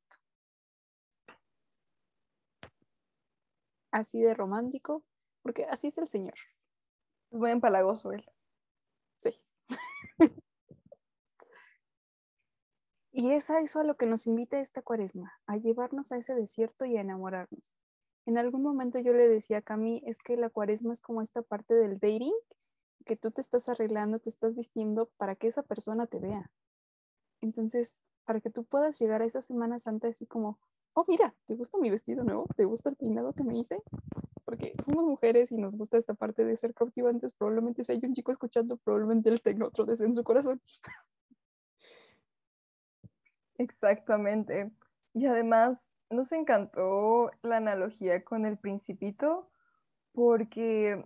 Así 3.93 4.21
de 4.21 4.35
romántico, 4.35 5.05
porque 5.43 5.65
así 5.65 5.87
es 5.89 5.99
el 5.99 6.09
Señor. 6.09 6.35
Es 7.31 7.39
muy 7.39 7.51
empalagoso 7.51 8.13
él. 8.13 8.25
Sí. 9.17 9.35
y 13.13 13.31
es 13.33 13.51
a 13.51 13.61
eso 13.61 13.81
a 13.81 13.85
lo 13.85 13.97
que 13.97 14.07
nos 14.07 14.27
invita 14.27 14.61
esta 14.61 14.83
cuaresma, 14.83 15.33
a 15.47 15.57
llevarnos 15.57 16.13
a 16.13 16.17
ese 16.17 16.35
desierto 16.35 16.85
y 16.85 16.97
a 16.97 17.01
enamorarnos. 17.01 17.75
En 18.27 18.37
algún 18.37 18.63
momento 18.63 18.99
yo 18.99 19.13
le 19.13 19.29
decía 19.29 19.59
a 19.59 19.63
Cami, 19.63 20.03
es 20.07 20.19
que 20.19 20.37
la 20.37 20.51
cuaresma 20.51 20.93
es 20.93 21.01
como 21.01 21.23
esta 21.23 21.43
parte 21.43 21.75
del 21.75 21.99
dating, 21.99 22.35
que 23.05 23.17
tú 23.17 23.31
te 23.31 23.41
estás 23.41 23.69
arreglando, 23.69 24.19
te 24.19 24.29
estás 24.29 24.55
vistiendo 24.55 25.07
para 25.17 25.37
que 25.37 25.47
esa 25.47 25.63
persona 25.63 26.07
te 26.07 26.19
vea. 26.19 26.51
Entonces, 27.41 27.97
para 28.25 28.41
que 28.41 28.51
tú 28.51 28.65
puedas 28.65 28.99
llegar 28.99 29.23
a 29.23 29.25
esa 29.25 29.41
Semana 29.41 29.79
Santa 29.79 30.09
así 30.09 30.27
como, 30.27 30.59
oh, 30.95 31.05
mira, 31.09 31.35
¿te 31.47 31.55
gusta 31.55 31.79
mi 31.79 31.91
vestido 31.91 32.25
nuevo? 32.25 32.47
¿Te 32.57 32.65
gusta 32.65 32.91
el 32.91 32.97
peinado 32.97 33.33
que 33.33 33.45
me 33.45 33.59
hice? 33.59 33.83
Porque 34.45 34.75
somos 34.85 35.05
mujeres 35.05 35.53
y 35.53 35.57
nos 35.57 35.77
gusta 35.77 35.97
esta 35.97 36.15
parte 36.15 36.45
de 36.45 36.57
ser 36.57 36.75
cautivantes. 36.75 37.33
Probablemente 37.33 37.83
si 37.85 37.93
hay 37.93 38.01
un 38.03 38.15
chico 38.15 38.31
escuchando, 38.33 38.77
probablemente 38.77 39.31
él 39.31 39.41
tenga 39.43 39.67
otro 39.67 39.85
deseo 39.85 40.07
en 40.07 40.15
su 40.15 40.25
corazón. 40.25 40.61
Exactamente. 43.59 44.71
Y 45.13 45.27
además, 45.27 45.91
nos 46.11 46.33
encantó 46.33 47.31
la 47.43 47.59
analogía 47.59 48.25
con 48.25 48.47
el 48.47 48.59
principito 48.59 49.49
porque 50.13 51.05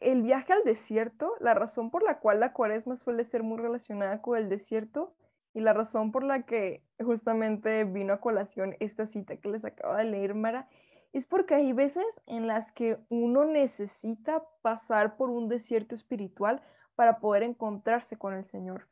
el 0.00 0.22
viaje 0.22 0.52
al 0.52 0.64
desierto, 0.64 1.34
la 1.40 1.54
razón 1.54 1.90
por 1.90 2.02
la 2.02 2.18
cual 2.18 2.40
la 2.40 2.52
cuaresma 2.52 2.96
suele 2.96 3.24
ser 3.24 3.42
muy 3.42 3.58
relacionada 3.58 4.22
con 4.22 4.38
el 4.38 4.48
desierto 4.48 5.14
y 5.54 5.60
la 5.60 5.72
razón 5.72 6.12
por 6.12 6.22
la 6.22 6.42
que 6.42 6.82
justamente 7.02 7.84
vino 7.84 8.12
a 8.12 8.20
colación 8.20 8.76
esta 8.78 9.06
cita 9.06 9.38
que 9.38 9.48
les 9.48 9.64
acaba 9.64 9.98
de 9.98 10.04
leer 10.04 10.34
Mara, 10.34 10.68
es 11.14 11.24
porque 11.24 11.54
hay 11.54 11.72
veces 11.72 12.04
en 12.26 12.46
las 12.46 12.72
que 12.72 12.98
uno 13.08 13.46
necesita 13.46 14.44
pasar 14.60 15.16
por 15.16 15.30
un 15.30 15.48
desierto 15.48 15.94
espiritual 15.94 16.60
para 16.94 17.20
poder 17.20 17.42
encontrarse 17.42 18.18
con 18.18 18.34
el 18.34 18.44
Señor. 18.44 18.86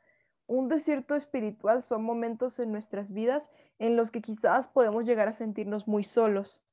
Un 0.47 0.69
desierto 0.69 1.17
espiritual 1.17 1.83
son 1.83 2.03
momentos 2.03 2.59
en 2.59 2.73
nuestras 2.73 3.13
vidas 3.13 3.51
en 3.79 3.97
los 3.97 4.11
que 4.11 4.23
quizás 4.23 4.67
podemos 4.67 5.05
llegar 5.05 5.29
a 5.29 5.35
sentirnos 5.35 5.87
muy 5.87 6.03
solos. 6.03 6.64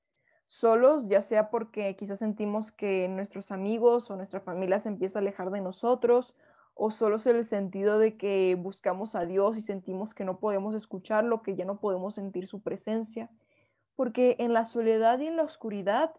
Solos, 0.51 1.07
ya 1.07 1.21
sea 1.21 1.49
porque 1.49 1.95
quizás 1.95 2.19
sentimos 2.19 2.73
que 2.73 3.07
nuestros 3.07 3.53
amigos 3.53 4.11
o 4.11 4.17
nuestra 4.17 4.41
familia 4.41 4.81
se 4.81 4.89
empieza 4.89 5.17
a 5.17 5.21
alejar 5.21 5.49
de 5.49 5.61
nosotros, 5.61 6.35
o 6.73 6.91
solos 6.91 7.25
en 7.25 7.37
el 7.37 7.45
sentido 7.45 7.99
de 7.99 8.17
que 8.17 8.57
buscamos 8.59 9.15
a 9.15 9.25
Dios 9.25 9.57
y 9.57 9.61
sentimos 9.61 10.13
que 10.13 10.25
no 10.25 10.39
podemos 10.39 10.75
escucharlo, 10.75 11.41
que 11.41 11.55
ya 11.55 11.63
no 11.63 11.79
podemos 11.79 12.15
sentir 12.15 12.47
su 12.47 12.61
presencia. 12.61 13.29
Porque 13.95 14.35
en 14.39 14.51
la 14.51 14.65
soledad 14.65 15.19
y 15.19 15.27
en 15.27 15.37
la 15.37 15.43
oscuridad, 15.43 16.13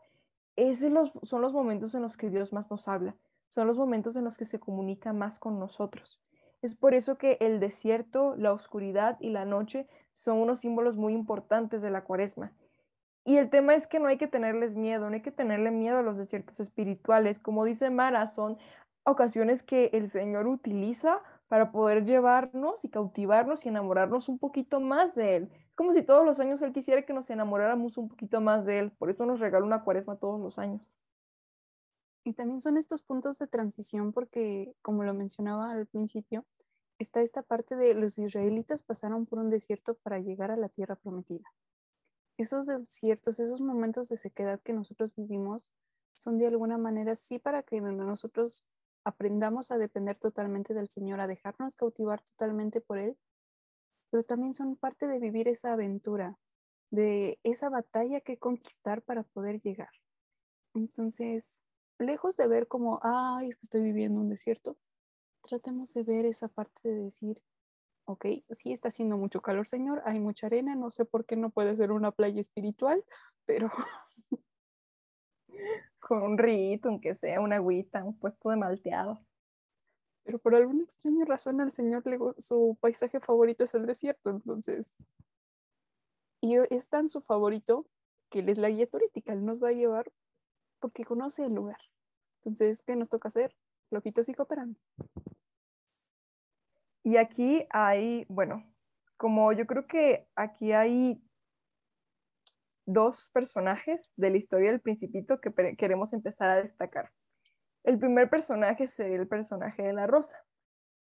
esos 0.57 1.12
son 1.25 1.43
los 1.43 1.53
momentos 1.53 1.95
en 1.95 2.01
los 2.01 2.17
que 2.17 2.31
Dios 2.31 2.55
más 2.55 2.71
nos 2.71 2.89
habla, 2.89 3.15
son 3.51 3.67
los 3.67 3.77
momentos 3.77 4.17
en 4.17 4.25
los 4.25 4.39
que 4.39 4.47
se 4.47 4.59
comunica 4.59 5.12
más 5.12 5.39
con 5.39 5.59
nosotros. 5.59 6.23
Es 6.62 6.75
por 6.75 6.95
eso 6.95 7.19
que 7.19 7.37
el 7.41 7.61
desierto, 7.61 8.35
la 8.37 8.55
oscuridad 8.55 9.19
y 9.21 9.29
la 9.29 9.45
noche 9.45 9.87
son 10.15 10.39
unos 10.39 10.61
símbolos 10.61 10.97
muy 10.97 11.12
importantes 11.12 11.83
de 11.83 11.91
la 11.91 12.05
cuaresma. 12.05 12.55
Y 13.25 13.37
el 13.37 13.50
tema 13.50 13.75
es 13.75 13.87
que 13.87 14.00
no 14.00 14.09
hay 14.09 14.19
que 14.19 14.26
tenerles 14.26 14.75
miedo, 14.75 15.09
no 15.09 15.14
hay 15.14 15.23
que 15.23 15.31
tenerle 15.31 15.71
miedo 15.71 15.99
a 15.99 16.02
los 16.02 16.17
desiertos 16.17 16.59
espirituales. 16.59 17.38
Como 17.38 17.64
dice 17.64 17.88
Mara, 17.91 18.26
son 18.26 18.59
ocasiones 19.05 19.62
que 19.62 19.91
el 19.93 20.11
Señor 20.11 20.47
utiliza 20.49 21.21
para 21.49 21.71
poder 21.71 22.05
llevarnos 22.05 22.85
y 22.85 22.88
cautivarnos 22.88 23.64
y 23.64 23.69
enamorarnos 23.69 24.29
un 24.29 24.38
poquito 24.38 24.81
más 24.81 25.14
de 25.14 25.37
Él. 25.37 25.50
Es 25.69 25.75
como 25.75 25.93
si 25.93 26.02
todos 26.02 26.25
los 26.25 26.41
años 26.41 26.62
Él 26.62 26.73
quisiera 26.73 27.02
que 27.02 27.12
nos 27.12 27.31
enamoráramos 27.31 27.97
un 27.97 28.09
poquito 28.09 28.41
más 28.41 28.64
de 28.64 28.79
Él. 28.79 28.91
Por 28.93 29.11
eso 29.11 29.26
nos 29.26 29.38
regala 29.38 29.67
una 29.67 29.85
cuaresma 29.85 30.17
todos 30.17 30.41
los 30.41 30.59
años. 30.59 30.97
Y 32.25 32.35
también 32.35 32.61
son 32.61 32.76
estos 32.76 33.02
puntos 33.02 33.38
de 33.38 33.49
transición 33.49 34.12
porque, 34.12 34.75
como 34.81 35.05
lo 35.05 35.12
mencionaba 35.12 35.73
al 35.73 35.87
principio, 35.87 36.45
está 36.99 37.21
esta 37.21 37.43
parte 37.43 37.76
de 37.76 37.95
los 37.95 38.19
israelitas 38.19 38.83
pasaron 38.83 39.26
por 39.26 39.41
un 39.41 39.50
desierto 39.50 39.95
para 39.95 40.21
llegar 40.21 40.50
a 40.50 40.57
la 40.57 40.69
tierra 40.69 40.97
prometida. 40.97 41.45
Esos 42.39 42.67
desiertos, 42.67 43.41
esos 43.41 43.61
momentos 43.61 44.09
de 44.09 44.17
sequedad 44.17 44.61
que 44.61 44.73
nosotros 44.73 45.15
vivimos, 45.15 45.71
son 46.15 46.39
de 46.39 46.47
alguna 46.47 46.79
manera 46.79 47.15
sí 47.15 47.39
para 47.39 47.62
que 47.62 47.81
nosotros 47.81 48.67
aprendamos 49.05 49.71
a 49.71 49.79
depender 49.79 50.19
totalmente 50.19 50.75
del 50.75 50.89
Señor, 50.89 51.21
a 51.21 51.27
dejarnos 51.27 51.77
cautivar 51.77 52.21
totalmente 52.23 52.81
por 52.81 52.99
Él, 52.99 53.19
pero 54.11 54.23
también 54.23 54.55
son 54.55 54.77
parte 54.77 55.09
de 55.09 55.19
vivir 55.19 55.49
esa 55.49 55.73
aventura, 55.73 56.39
de 56.91 57.39
esa 57.43 57.71
batalla 57.71 58.21
que 58.21 58.39
conquistar 58.39 59.03
para 59.03 59.23
poder 59.23 59.61
llegar. 59.61 59.91
Entonces, 60.75 61.62
lejos 61.99 62.37
de 62.37 62.47
ver 62.47 62.69
como, 62.69 63.01
ay, 63.03 63.49
es 63.49 63.57
que 63.57 63.67
estoy 63.67 63.83
viviendo 63.83 64.21
un 64.21 64.29
desierto, 64.29 64.77
tratemos 65.43 65.93
de 65.95 66.03
ver 66.03 66.27
esa 66.27 66.49
parte 66.49 66.89
de 66.89 67.05
decir, 67.05 67.43
ok, 68.05 68.27
sí 68.51 68.73
está 68.73 68.89
haciendo 68.89 69.17
mucho 69.17 69.41
calor, 69.41 69.67
Señor, 69.67 70.03
hay 70.05 70.21
mucha 70.21 70.47
arena, 70.47 70.75
no 70.75 70.91
sé 70.91 71.05
por 71.05 71.25
qué 71.25 71.37
no 71.37 71.51
puede 71.51 71.77
ser 71.77 71.93
una 71.93 72.11
playa 72.11 72.41
espiritual, 72.41 73.05
pero... 73.47 73.71
Con 76.01 76.23
un 76.23 76.39
rito, 76.39 76.89
aunque 76.89 77.15
sea 77.15 77.41
una 77.41 77.57
agüita, 77.57 78.03
un 78.03 78.19
puesto 78.19 78.51
de 78.51 78.57
malteado. 78.57 79.25
Pero 80.25 80.39
por 80.39 80.55
alguna 80.55 80.83
extraña 80.83 81.25
razón 81.25 81.61
al 81.61 81.71
Señor 81.71 82.05
le, 82.07 82.19
su 82.39 82.77
paisaje 82.81 83.21
favorito 83.21 83.65
es 83.65 83.75
el 83.75 83.87
desierto, 83.87 84.31
entonces... 84.31 85.09
Y 86.41 86.57
es 86.57 86.89
tan 86.89 87.09
su 87.09 87.21
favorito 87.21 87.87
que 88.31 88.41
él 88.41 88.49
es 88.49 88.59
la 88.59 88.69
guía 88.69 88.89
turística, 88.89 89.33
él 89.33 89.45
nos 89.45 89.63
va 89.63 89.69
a 89.69 89.73
llevar 89.73 90.11
porque 90.81 91.05
conoce 91.05 91.47
el 91.47 91.55
lugar. 91.55 91.79
Entonces, 92.39 92.83
¿qué 92.83 92.97
nos 92.97 93.09
toca 93.09 93.29
hacer? 93.29 93.55
Loquitos 93.91 94.29
y 94.29 94.35
cooperando. 94.35 94.81
Y 97.05 97.17
aquí 97.17 97.67
hay, 97.71 98.25
bueno, 98.29 98.65
como 99.17 99.53
yo 99.53 99.67
creo 99.67 99.87
que 99.87 100.29
aquí 100.37 100.73
hay 100.73 101.23
dos 102.87 103.31
personajes 103.33 104.13
de 104.17 104.31
la 104.31 104.37
historia 104.37 104.71
del 104.71 104.81
principito 104.81 105.41
que 105.41 105.53
queremos 105.77 106.13
empezar 106.13 106.51
a 106.51 106.63
destacar. 106.63 107.11
El 107.85 107.99
primer 107.99 108.31
personaje 108.31 108.89
sería 108.89 109.17
el 109.17 109.29
personaje 109.29 109.83
de 109.83 109.93
la 109.93 110.07
rosa. 110.07 110.37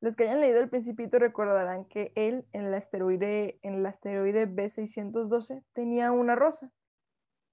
Los 0.02 0.16
que 0.16 0.24
hayan 0.24 0.42
leído 0.42 0.60
el 0.60 0.70
principito 0.70 1.20
recordarán 1.20 1.86
que 1.86 2.12
él 2.16 2.46
en 2.54 2.66
el 2.66 2.74
asteroide, 2.74 3.60
en 3.62 3.76
el 3.76 3.86
asteroide 3.86 4.48
B612 4.48 5.64
tenía 5.74 6.12
una 6.12 6.36
rosa. 6.36 6.72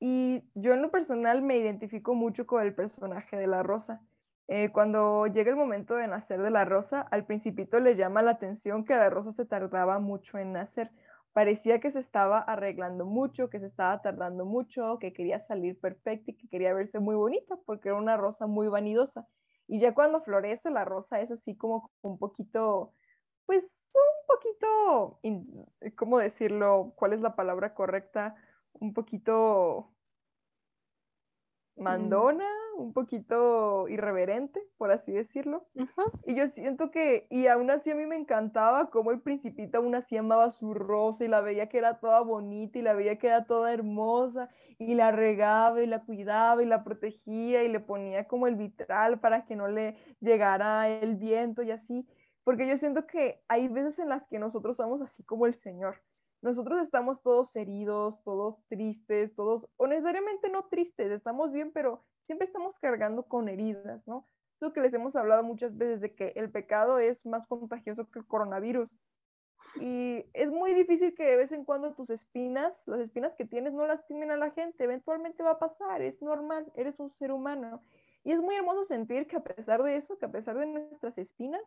Y 0.01 0.45
yo 0.55 0.73
en 0.73 0.83
lo 0.83 0.91
personal 0.91 1.43
me 1.43 1.59
identifico 1.59 2.15
mucho 2.15 2.47
con 2.47 2.63
el 2.63 2.75
personaje 2.75 3.37
de 3.37 3.49
la 3.49 3.63
rosa. 3.63 4.01
Eh, 4.49 4.71
cuando 4.73 5.27
llega 5.27 5.51
el 5.51 5.57
momento 5.57 5.95
de 5.95 6.09
nacer 6.09 6.41
de 6.43 6.51
la 6.51 6.65
rosa, 6.65 7.03
al 7.03 7.27
principito 7.27 7.81
le 7.81 7.97
llama 7.97 8.23
la 8.23 8.33
atención 8.33 8.85
que 8.85 8.97
la 8.97 9.11
rosa 9.11 9.33
se 9.33 9.45
tardaba 9.45 9.99
mucho 9.99 10.39
en 10.39 10.53
nacer. 10.53 10.91
Parecía 11.33 11.81
que 11.81 11.91
se 11.93 12.01
estaba 12.01 12.39
arreglando 12.41 13.05
mucho, 13.05 13.51
que 13.51 13.61
se 13.61 13.67
estaba 13.67 14.01
tardando 14.03 14.47
mucho, 14.47 14.99
que 14.99 15.13
quería 15.13 15.41
salir 15.41 15.79
perfecta 15.79 16.33
y 16.33 16.35
que 16.37 16.49
quería 16.49 16.75
verse 16.75 16.99
muy 16.99 17.15
bonita 17.15 17.57
porque 17.67 17.91
era 17.91 17.99
una 17.99 18.17
rosa 18.17 18.47
muy 18.47 18.69
vanidosa. 18.69 19.29
Y 19.69 19.81
ya 19.81 19.95
cuando 19.95 20.23
florece 20.23 20.71
la 20.71 20.85
rosa 20.85 21.21
es 21.21 21.31
así 21.31 21.55
como 21.57 21.91
un 22.01 22.19
poquito, 22.19 22.95
pues 23.47 23.79
un 23.93 24.27
poquito, 24.27 25.21
¿cómo 25.97 26.19
decirlo? 26.19 26.95
¿Cuál 26.97 27.13
es 27.13 27.21
la 27.21 27.37
palabra 27.37 27.75
correcta? 27.75 28.35
un 28.81 28.95
poquito 28.95 29.93
mm. 31.79 31.83
mandona, 31.83 32.47
un 32.77 32.93
poquito 32.93 33.89
irreverente, 33.89 34.63
por 34.77 34.91
así 34.91 35.13
decirlo. 35.13 35.67
Y 36.27 36.35
yo 36.35 36.47
siento 36.49 36.91
que, 36.91 37.27
y 37.31 37.47
aún 37.47 37.71
así 37.71 37.91
a 37.91 37.95
mí 37.95 38.07
me 38.07 38.17
encantaba 38.17 38.91
cómo 38.91 39.11
el 39.11 39.21
principito 39.21 39.79
aún 39.79 39.95
así 39.95 40.17
amaba 40.17 40.51
su 40.51 40.75
rosa 40.75 41.25
y 41.25 41.29
la 41.29 41.41
veía 41.41 41.69
que 41.69 41.79
era 41.79 41.99
toda 41.99 42.21
bonita 42.21 42.79
y 42.79 42.83
la 42.83 42.95
veía 42.95 43.19
que 43.19 43.27
era 43.27 43.45
toda 43.45 43.73
hermosa 43.73 44.49
y 44.79 44.95
la 44.95 45.11
regaba 45.11 45.83
y 45.83 45.87
la 45.87 46.05
cuidaba 46.05 46.63
y 46.63 46.67
la 46.67 46.85
protegía 46.85 47.65
y 47.65 47.69
le 47.69 47.81
ponía 47.81 48.29
como 48.29 48.47
el 48.47 48.55
vitral 48.55 49.19
para 49.19 49.45
que 49.45 49.57
no 49.57 49.69
le 49.69 49.97
llegara 50.21 50.89
el 50.89 51.17
viento 51.17 51.63
y 51.63 51.73
así. 51.73 52.07
Porque 52.45 52.67
yo 52.69 52.77
siento 52.77 53.07
que 53.07 53.43
hay 53.49 53.69
veces 53.69 53.99
en 53.99 54.09
las 54.09 54.27
que 54.29 54.39
nosotros 54.39 54.77
somos 54.77 55.03
así 55.03 55.23
como 55.25 55.47
el 55.47 55.55
Señor 55.55 55.97
nosotros 56.43 56.81
estamos 56.81 57.23
todos 57.23 57.55
heridos, 57.57 58.23
todos 58.23 58.57
tristes, 58.69 59.35
todos, 59.35 59.67
o 59.77 59.87
necesariamente 59.87 60.49
no 60.51 60.67
tristes, 60.67 61.11
estamos 61.11 61.53
bien, 61.53 61.73
pero 61.73 62.05
siempre 62.27 62.47
estamos 62.47 62.79
cargando 62.79 63.25
con 63.25 63.49
heridas, 63.49 64.07
¿no? 64.07 64.29
Lo 64.61 64.73
que 64.73 64.81
les 64.81 64.95
hemos 64.95 65.17
hablado 65.17 65.43
muchas 65.43 65.77
veces 65.77 66.01
de 66.01 66.15
que 66.15 66.33
el 66.37 66.51
pecado 66.51 66.99
es 66.99 67.25
más 67.25 67.47
contagioso 67.47 68.11
que 68.11 68.19
el 68.19 68.27
coronavirus. 68.27 68.97
Y 69.81 70.25
es 70.35 70.51
muy 70.51 70.73
difícil 70.73 71.15
que 71.15 71.25
de 71.25 71.37
vez 71.37 71.53
en 71.53 71.65
cuando 71.65 71.95
tus 71.95 72.11
espinas, 72.11 72.83
las 72.87 73.01
espinas 73.01 73.35
que 73.35 73.45
tienes, 73.45 73.73
no 73.73 73.87
lastimen 73.87 74.31
a 74.31 74.37
la 74.37 74.51
gente. 74.51 74.85
Eventualmente 74.85 75.43
va 75.43 75.53
a 75.53 75.59
pasar, 75.59 76.03
es 76.03 76.21
normal, 76.23 76.71
eres 76.75 76.99
un 76.99 77.11
ser 77.11 77.33
humano. 77.33 77.83
Y 78.25 78.33
es 78.33 78.41
muy 78.41 78.57
hermoso 78.57 78.85
sentir 78.85 79.27
que 79.27 79.37
a 79.37 79.43
pesar 79.43 79.83
de 79.83 79.97
eso, 79.97 80.19
que 80.19 80.27
a 80.27 80.31
pesar 80.31 80.59
de 80.59 80.67
nuestras 80.67 81.19
espinas, 81.19 81.63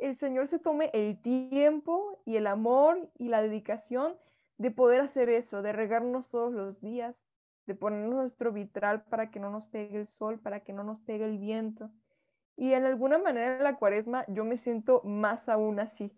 el 0.00 0.16
Señor 0.16 0.48
se 0.48 0.58
tome 0.58 0.90
el 0.92 1.20
tiempo 1.20 2.20
y 2.24 2.36
el 2.36 2.46
amor 2.46 3.10
y 3.18 3.28
la 3.28 3.42
dedicación 3.42 4.16
de 4.58 4.70
poder 4.70 5.00
hacer 5.00 5.28
eso, 5.28 5.62
de 5.62 5.72
regarnos 5.72 6.28
todos 6.28 6.52
los 6.52 6.80
días, 6.80 7.22
de 7.66 7.74
poner 7.74 8.08
nuestro 8.08 8.52
vitral 8.52 9.04
para 9.04 9.30
que 9.30 9.40
no 9.40 9.50
nos 9.50 9.66
pegue 9.66 9.98
el 9.98 10.06
sol, 10.06 10.38
para 10.38 10.60
que 10.60 10.72
no 10.72 10.84
nos 10.84 11.00
pegue 11.00 11.24
el 11.24 11.38
viento. 11.38 11.90
Y 12.56 12.74
en 12.74 12.84
alguna 12.84 13.18
manera 13.18 13.56
en 13.56 13.64
la 13.64 13.76
cuaresma 13.76 14.24
yo 14.28 14.44
me 14.44 14.56
siento 14.56 15.02
más 15.04 15.48
aún 15.48 15.80
así. 15.80 16.12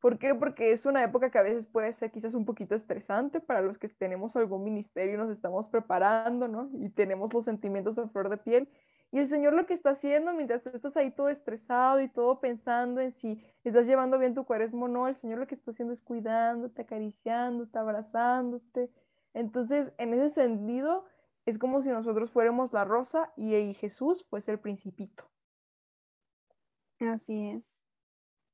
¿Por 0.00 0.18
qué? 0.18 0.34
Porque 0.34 0.72
es 0.72 0.84
una 0.84 1.04
época 1.04 1.30
que 1.30 1.38
a 1.38 1.42
veces 1.42 1.66
puede 1.66 1.92
ser 1.92 2.10
quizás 2.10 2.34
un 2.34 2.44
poquito 2.44 2.74
estresante 2.74 3.40
para 3.40 3.60
los 3.60 3.78
que 3.78 3.88
tenemos 3.88 4.34
algún 4.34 4.64
ministerio 4.64 5.14
y 5.14 5.16
nos 5.18 5.30
estamos 5.30 5.68
preparando, 5.68 6.48
¿no? 6.48 6.70
Y 6.74 6.88
tenemos 6.88 7.32
los 7.32 7.44
sentimientos 7.44 7.96
a 7.98 8.08
flor 8.08 8.28
de 8.28 8.36
piel. 8.36 8.68
Y 9.12 9.18
el 9.18 9.28
Señor 9.28 9.52
lo 9.52 9.66
que 9.66 9.74
está 9.74 9.90
haciendo 9.90 10.32
mientras 10.32 10.62
tú 10.62 10.70
estás 10.72 10.96
ahí 10.96 11.10
todo 11.10 11.28
estresado 11.28 12.00
y 12.00 12.08
todo 12.08 12.40
pensando 12.40 13.00
en 13.02 13.12
si 13.12 13.44
estás 13.62 13.86
llevando 13.86 14.18
bien 14.18 14.34
tu 14.34 14.46
cuaresmo 14.46 14.86
o 14.86 14.88
no, 14.88 15.06
el 15.06 15.16
Señor 15.16 15.38
lo 15.38 15.46
que 15.46 15.54
está 15.54 15.70
haciendo 15.70 15.92
es 15.92 16.00
cuidándote, 16.00 16.80
acariciándote, 16.80 17.78
abrazándote. 17.78 18.90
Entonces, 19.34 19.92
en 19.98 20.14
ese 20.14 20.30
sentido, 20.30 21.04
es 21.44 21.58
como 21.58 21.82
si 21.82 21.90
nosotros 21.90 22.30
fuéramos 22.30 22.72
la 22.72 22.84
rosa 22.84 23.32
y 23.36 23.74
Jesús 23.74 24.24
fuese 24.30 24.52
el 24.52 24.60
principito. 24.60 25.24
Así 27.00 27.50
es. 27.50 27.82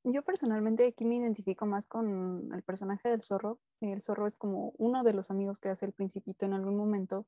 Yo 0.03 0.23
personalmente 0.23 0.87
aquí 0.87 1.05
me 1.05 1.17
identifico 1.17 1.65
más 1.65 1.87
con 1.87 2.51
el 2.53 2.63
personaje 2.63 3.07
del 3.09 3.21
zorro. 3.21 3.59
El 3.79 4.01
zorro 4.01 4.27
es 4.27 4.35
como 4.35 4.73
uno 4.77 5.03
de 5.03 5.13
los 5.13 5.31
amigos 5.31 5.59
que 5.59 5.69
hace 5.69 5.85
el 5.85 5.93
principito 5.93 6.45
en 6.45 6.53
algún 6.53 6.75
momento 6.75 7.27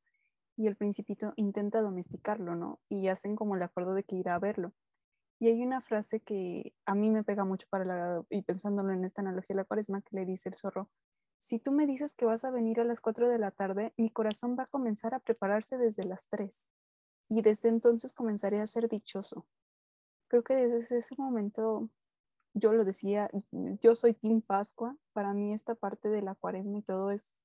y 0.56 0.68
el 0.68 0.76
principito 0.76 1.34
intenta 1.36 1.82
domesticarlo, 1.82 2.56
¿no? 2.56 2.80
Y 2.90 3.08
hacen 3.08 3.36
como 3.36 3.56
el 3.56 3.64
acuerdo 3.64 3.94
de 3.94 4.04
que 4.04 4.16
irá 4.16 4.36
a 4.36 4.40
verlo. 4.40 4.74
Y 5.40 5.48
hay 5.48 5.64
una 5.64 5.82
frase 5.82 6.20
que 6.20 6.74
a 6.86 6.94
mí 6.94 7.10
me 7.10 7.24
pega 7.24 7.46
mucho 7.46 7.66
para 7.70 7.86
la, 7.86 8.24
y 8.30 8.44
pensándolo 8.44 8.94
en 8.94 9.04
esta 9.04 9.22
analogía 9.22 9.56
de 9.56 9.62
la 9.62 9.66
cuaresma, 9.66 10.02
que 10.02 10.16
le 10.16 10.26
dice 10.26 10.50
el 10.50 10.56
zorro, 10.56 10.90
si 11.40 11.58
tú 11.58 11.72
me 11.72 11.88
dices 11.88 12.14
que 12.14 12.26
vas 12.26 12.46
a 12.46 12.52
venir 12.52 12.80
a 12.80 12.84
las 12.84 13.02
4 13.02 13.28
de 13.28 13.40
la 13.40 13.50
tarde, 13.50 13.94
mi 13.98 14.12
corazón 14.12 14.56
va 14.58 14.64
a 14.64 14.68
comenzar 14.68 15.16
a 15.16 15.20
prepararse 15.20 15.78
desde 15.78 16.04
las 16.04 16.28
3 16.28 16.72
y 17.30 17.42
desde 17.42 17.70
entonces 17.70 18.14
comenzaré 18.14 18.60
a 18.60 18.68
ser 18.68 18.88
dichoso. 18.88 19.48
Creo 20.28 20.44
que 20.44 20.54
desde 20.54 21.00
ese 21.00 21.16
momento 21.18 21.90
yo 22.54 22.74
lo 22.74 22.86
decía, 22.86 23.30
yo 23.82 23.96
soy 23.96 24.14
Tim 24.14 24.42
Pascua, 24.42 24.96
para 25.14 25.34
mí 25.34 25.54
esta 25.54 25.74
parte 25.74 26.10
de 26.10 26.22
la 26.22 26.36
cuaresma 26.36 26.78
y 26.78 26.82
todo 26.84 27.10
es, 27.10 27.42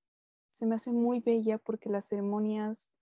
se 0.50 0.66
me 0.66 0.74
hace 0.74 0.92
muy 0.92 1.20
bella 1.20 1.58
porque 1.58 1.88
las 1.88 2.06
ceremonias 2.06 2.92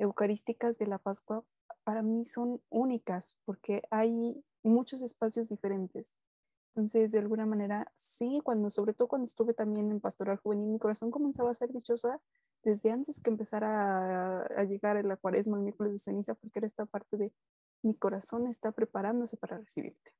eucarísticas 0.00 0.78
de 0.78 0.86
la 0.86 0.98
Pascua 0.98 1.44
para 1.84 2.02
mí 2.02 2.24
son 2.24 2.60
únicas 2.70 3.38
porque 3.44 3.82
hay 3.90 4.42
muchos 4.62 5.02
espacios 5.02 5.48
diferentes. 5.48 6.16
Entonces, 6.68 7.10
de 7.10 7.18
alguna 7.18 7.46
manera, 7.46 7.90
sí, 7.94 8.40
cuando, 8.44 8.70
sobre 8.70 8.94
todo 8.94 9.08
cuando 9.08 9.24
estuve 9.24 9.54
también 9.54 9.90
en 9.90 10.00
pastoral 10.00 10.36
juvenil, 10.36 10.68
mi 10.70 10.78
corazón 10.78 11.10
comenzaba 11.10 11.50
a 11.50 11.54
ser 11.54 11.72
dichosa 11.72 12.20
desde 12.62 12.90
antes 12.90 13.20
que 13.20 13.30
empezara 13.30 14.42
a, 14.42 14.42
a 14.42 14.64
llegar 14.64 14.96
el 14.96 15.18
cuaresma, 15.18 15.56
el 15.56 15.64
miércoles 15.64 15.92
de 15.92 15.98
ceniza, 15.98 16.34
porque 16.34 16.60
era 16.60 16.66
esta 16.66 16.86
parte 16.86 17.16
de 17.16 17.32
mi 17.82 17.94
corazón 17.94 18.46
está 18.46 18.72
preparándose 18.72 19.36
para 19.36 19.58
recibirte. 19.58 20.12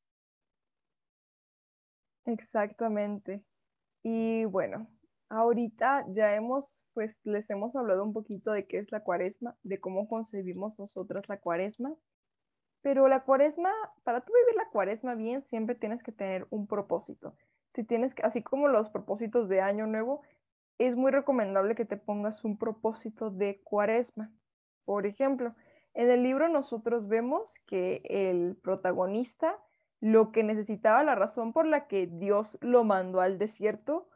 Exactamente. 2.25 3.45
Y 4.03 4.45
bueno, 4.47 4.89
ahorita 5.31 6.05
ya 6.09 6.35
hemos, 6.35 6.85
pues 6.93 7.19
les 7.25 7.49
hemos 7.49 7.75
hablado 7.75 8.05
un 8.05 8.13
poquito 8.13 8.53
de 8.53 8.67
qué 8.67 8.79
es 8.79 8.93
la 8.93 9.03
cuaresma, 9.03 9.57
de 9.63 9.81
cómo 9.81 10.09
concebimos 10.09 10.79
nosotras 10.79 11.29
la 11.29 11.39
cuaresma. 11.39 11.95
Pero 12.83 13.09
la 13.09 13.25
cuaresma, 13.25 13.71
para 14.05 14.21
tú 14.21 14.33
vivir 14.33 14.57
la 14.57 14.69
cuaresma 14.71 15.15
bien, 15.15 15.43
siempre 15.43 15.75
tienes 15.75 16.03
que 16.03 16.13
tener 16.13 16.47
un 16.51 16.67
propósito. 16.67 17.37
Si 17.75 17.85
tienes 17.85 18.15
así 18.23 18.43
como 18.43 18.69
los 18.69 18.91
propósitos 18.91 19.49
de 19.49 19.61
año 19.61 19.87
nuevo, 19.87 20.23
es 20.79 20.97
muy 20.97 21.13
recomendable 21.13 21.75
que 21.75 21.85
te 21.85 21.97
pongas 21.97 22.45
un 22.45 22.59
propósito 22.59 23.31
de 23.31 23.61
cuaresma. 23.63 24.33
Por 24.85 25.07
ejemplo, 25.07 25.55
en 25.95 26.11
el 26.11 26.23
libro 26.23 26.49
nosotros 26.49 27.07
vemos 27.07 27.55
que 27.67 28.03
el 28.05 28.57
protagonista 28.57 29.57
lo 30.01 30.33
que 30.33 30.43
necesitaba, 30.43 31.05
la 31.05 31.15
razón 31.15 31.53
por 31.53 31.67
la 31.67 31.87
que 31.87 32.07
Dios 32.07 32.59
lo 32.63 32.85
mandó 32.85 33.21
al 33.21 33.39
desierto, 33.39 34.09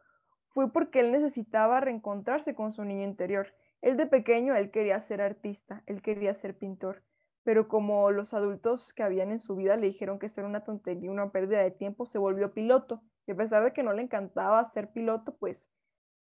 fue 0.54 0.72
porque 0.72 1.00
él 1.00 1.10
necesitaba 1.10 1.80
reencontrarse 1.80 2.54
con 2.54 2.72
su 2.72 2.84
niño 2.84 3.02
interior. 3.02 3.48
Él 3.82 3.96
de 3.96 4.06
pequeño, 4.06 4.54
él 4.54 4.70
quería 4.70 5.00
ser 5.00 5.20
artista, 5.20 5.82
él 5.86 6.00
quería 6.00 6.32
ser 6.32 6.56
pintor, 6.56 7.02
pero 7.42 7.66
como 7.66 8.10
los 8.12 8.32
adultos 8.32 8.94
que 8.94 9.02
habían 9.02 9.32
en 9.32 9.40
su 9.40 9.56
vida 9.56 9.76
le 9.76 9.88
dijeron 9.88 10.20
que 10.20 10.30
era 10.34 10.46
una 10.46 10.64
tontería, 10.64 11.10
una 11.10 11.32
pérdida 11.32 11.60
de 11.60 11.72
tiempo, 11.72 12.06
se 12.06 12.18
volvió 12.18 12.54
piloto. 12.54 13.02
Y 13.26 13.32
a 13.32 13.36
pesar 13.36 13.64
de 13.64 13.72
que 13.72 13.82
no 13.82 13.92
le 13.92 14.02
encantaba 14.02 14.64
ser 14.64 14.92
piloto, 14.92 15.36
pues 15.36 15.68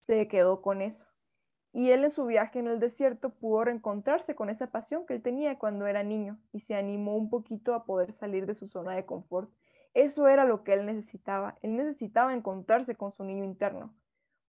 se 0.00 0.26
quedó 0.28 0.60
con 0.60 0.82
eso. 0.82 1.06
Y 1.72 1.90
él 1.90 2.04
en 2.04 2.10
su 2.10 2.26
viaje 2.26 2.58
en 2.58 2.66
el 2.66 2.80
desierto 2.80 3.30
pudo 3.30 3.64
reencontrarse 3.64 4.34
con 4.34 4.50
esa 4.50 4.72
pasión 4.72 5.06
que 5.06 5.14
él 5.14 5.22
tenía 5.22 5.58
cuando 5.58 5.86
era 5.86 6.02
niño 6.02 6.40
y 6.52 6.60
se 6.60 6.74
animó 6.74 7.16
un 7.16 7.30
poquito 7.30 7.74
a 7.74 7.84
poder 7.84 8.12
salir 8.12 8.46
de 8.46 8.54
su 8.54 8.66
zona 8.66 8.96
de 8.96 9.06
confort. 9.06 9.50
Eso 9.94 10.26
era 10.26 10.44
lo 10.44 10.64
que 10.64 10.72
él 10.72 10.84
necesitaba. 10.84 11.56
Él 11.62 11.76
necesitaba 11.76 12.34
encontrarse 12.34 12.96
con 12.96 13.12
su 13.12 13.24
niño 13.24 13.44
interno. 13.44 13.94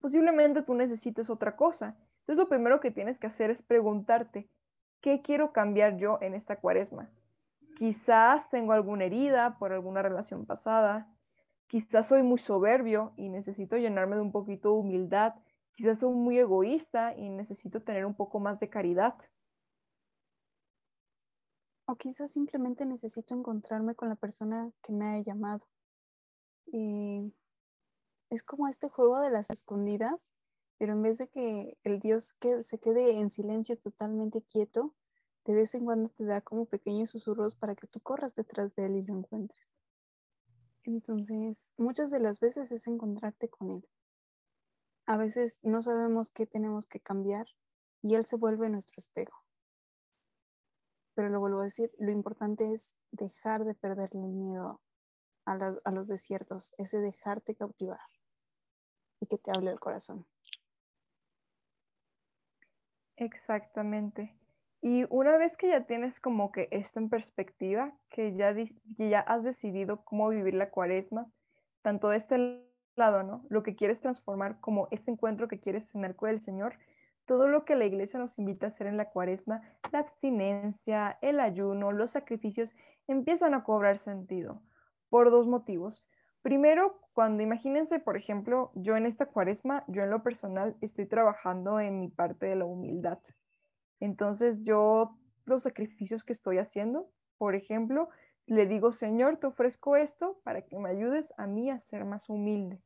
Posiblemente 0.06 0.62
tú 0.62 0.76
necesites 0.76 1.32
otra 1.32 1.56
cosa. 1.56 1.98
Entonces 2.20 2.38
lo 2.38 2.48
primero 2.48 2.80
que 2.80 2.92
tienes 2.92 3.18
que 3.18 3.26
hacer 3.26 3.50
es 3.50 3.64
preguntarte, 3.64 4.48
¿qué 5.02 5.24
quiero 5.24 5.52
cambiar 5.52 5.98
yo 5.98 6.20
en 6.22 6.36
esta 6.36 6.58
cuaresma? 6.58 7.10
Quizás 7.76 8.48
tengo 8.52 8.74
alguna 8.74 9.06
herida 9.06 9.58
por 9.58 9.74
alguna 9.74 10.04
relación 10.04 10.46
pasada. 10.46 11.12
Quizás 11.66 12.06
soy 12.06 12.22
muy 12.22 12.38
soberbio 12.38 13.14
y 13.18 13.30
necesito 13.30 13.78
llenarme 13.78 14.16
de 14.16 14.22
un 14.22 14.32
poquito 14.32 14.74
de 14.74 14.76
humildad 14.76 15.34
Quizás 15.74 15.98
soy 15.98 16.14
muy 16.14 16.38
egoísta 16.38 17.18
y 17.18 17.28
necesito 17.28 17.82
tener 17.82 18.06
un 18.06 18.14
poco 18.14 18.40
más 18.40 18.60
de 18.60 18.70
caridad. 18.70 19.16
O 21.88 21.96
quizás 21.96 22.32
simplemente 22.32 22.86
necesito 22.86 23.34
encontrarme 23.34 23.96
con 23.96 24.10
la 24.10 24.16
persona 24.16 24.70
que 24.84 24.94
me 24.94 25.08
ha 25.08 25.20
llamado. 25.24 25.66
Y 26.68 27.34
es 28.30 28.44
como 28.44 28.68
este 28.68 28.90
juego 28.90 29.20
de 29.20 29.32
las 29.32 29.50
escondidas, 29.50 30.32
pero 30.78 30.94
en 30.94 31.02
vez 31.02 31.18
de 31.18 31.28
que 31.28 31.78
el 31.84 32.00
Dios 32.00 32.36
se 32.62 32.80
quede 32.80 33.18
en 33.18 33.30
silencio 33.30 33.78
totalmente 33.78 34.42
quieto, 34.42 34.94
de 35.46 35.56
vez 35.56 35.76
en 35.76 35.86
cuando 35.86 36.10
te 36.10 36.26
da 36.26 36.42
como 36.42 36.66
pequeños 36.66 37.12
susurros 37.12 37.56
para 37.56 37.76
que 37.76 37.88
tú 37.88 38.00
corras 38.00 38.36
detrás 38.36 38.76
de 38.76 38.88
él 38.88 38.96
y 38.96 39.04
lo 39.04 39.18
encuentres. 39.18 39.80
Entonces, 40.84 41.70
muchas 41.78 42.12
de 42.12 42.20
las 42.20 42.40
veces 42.40 42.72
es 42.72 42.88
encontrarte 42.88 43.50
con 43.50 43.72
él 43.72 43.88
a 45.06 45.18
veces 45.18 45.60
no 45.64 45.82
sabemos 45.82 46.32
qué 46.32 46.48
tenemos 46.48 46.88
que 46.88 47.00
cambiar 47.00 47.46
y 48.02 48.16
Él 48.16 48.26
se 48.26 48.38
vuelve 48.38 48.70
nuestro 48.70 48.96
espejo. 48.98 49.44
Pero 51.14 51.30
lo 51.30 51.40
vuelvo 51.40 51.62
a 51.62 51.66
decir, 51.66 51.92
lo 51.98 52.12
importante 52.12 52.74
es 52.74 52.96
dejar 53.12 53.66
de 53.66 53.76
perderle 53.76 54.22
el 54.22 54.34
miedo 54.34 54.82
a, 55.46 55.54
a 55.54 55.92
los 55.92 56.08
desiertos, 56.08 56.74
ese 56.78 57.00
dejarte 57.00 57.56
cautivar 57.56 58.00
que 59.28 59.38
te 59.38 59.52
hable 59.52 59.72
el 59.72 59.80
corazón. 59.80 60.26
Exactamente. 63.18 64.36
Y 64.82 65.06
una 65.10 65.38
vez 65.38 65.58
que 65.58 65.70
ya 65.70 65.86
tienes 65.86 66.20
como 66.20 66.52
que 66.52 66.68
esto 66.72 67.00
en 67.00 67.10
perspectiva, 67.10 67.92
que 68.10 68.36
ya, 68.36 68.54
que 68.54 69.10
ya 69.10 69.20
has 69.22 69.44
decidido 69.44 70.04
cómo 70.04 70.30
vivir 70.30 70.54
la 70.54 70.70
cuaresma, 70.70 71.28
tanto 71.82 72.12
este 72.12 72.62
lado, 72.96 73.24
¿no? 73.24 73.46
Lo 73.50 73.64
que 73.64 73.76
quieres 73.76 74.00
transformar 74.00 74.60
como 74.60 74.88
este 74.92 75.12
encuentro 75.12 75.48
que 75.48 75.60
quieres 75.60 75.90
tener 75.92 76.16
con 76.16 76.30
el 76.30 76.40
Señor, 76.40 76.78
todo 77.26 77.48
lo 77.48 77.66
que 77.66 77.76
la 77.76 77.86
iglesia 77.86 78.20
nos 78.20 78.38
invita 78.38 78.68
a 78.68 78.70
hacer 78.70 78.88
en 78.88 78.98
la 78.98 79.10
cuaresma, 79.10 79.64
la 79.92 80.00
abstinencia, 80.00 81.18
el 81.22 81.40
ayuno, 81.40 81.92
los 81.92 82.12
sacrificios, 82.12 82.76
empiezan 83.08 83.54
a 83.54 83.64
cobrar 83.64 83.98
sentido 83.98 84.62
por 85.10 85.32
dos 85.32 85.48
motivos. 85.48 86.06
Primero, 86.46 87.00
cuando 87.14 87.42
imagínense, 87.42 87.98
por 87.98 88.18
ejemplo, 88.18 88.72
yo 88.76 88.96
en 88.96 89.08
esta 89.08 89.26
cuaresma, 89.26 89.84
yo 89.88 90.04
en 90.04 90.12
lo 90.12 90.22
personal 90.22 90.76
estoy 90.80 91.08
trabajando 91.08 91.80
en 91.80 92.00
mi 92.00 92.08
parte 92.08 92.46
de 92.46 92.56
la 92.56 92.66
humildad. 92.66 93.18
Entonces 94.00 94.62
yo 94.62 95.18
los 95.46 95.64
sacrificios 95.64 96.24
que 96.24 96.34
estoy 96.34 96.60
haciendo, 96.60 97.10
por 97.40 97.56
ejemplo, 97.56 98.10
le 98.46 98.68
digo, 98.68 98.94
Señor, 98.94 99.38
te 99.38 99.48
ofrezco 99.48 99.96
esto 99.96 100.40
para 100.44 100.62
que 100.62 100.78
me 100.78 100.92
ayudes 100.92 101.34
a 101.40 101.48
mí 101.48 101.72
a 101.72 101.80
ser 101.80 102.06
más 102.06 102.30
humilde. 102.30 102.80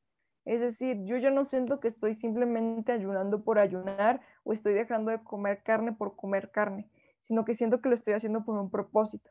Es 0.46 0.62
decir, 0.62 1.04
yo 1.04 1.18
ya 1.18 1.30
no 1.30 1.44
siento 1.44 1.82
que 1.82 1.90
estoy 1.90 2.16
simplemente 2.16 2.94
ayunando 2.94 3.44
por 3.44 3.60
ayunar 3.60 4.22
o 4.46 4.54
estoy 4.54 4.74
dejando 4.74 5.12
de 5.12 5.22
comer 5.22 5.64
carne 5.64 5.92
por 5.92 6.16
comer 6.16 6.50
carne, 6.52 6.90
sino 7.24 7.44
que 7.44 7.56
siento 7.56 7.82
que 7.82 7.90
lo 7.90 7.96
estoy 7.96 8.14
haciendo 8.14 8.46
por 8.46 8.58
un 8.58 8.72
propósito. 8.72 9.30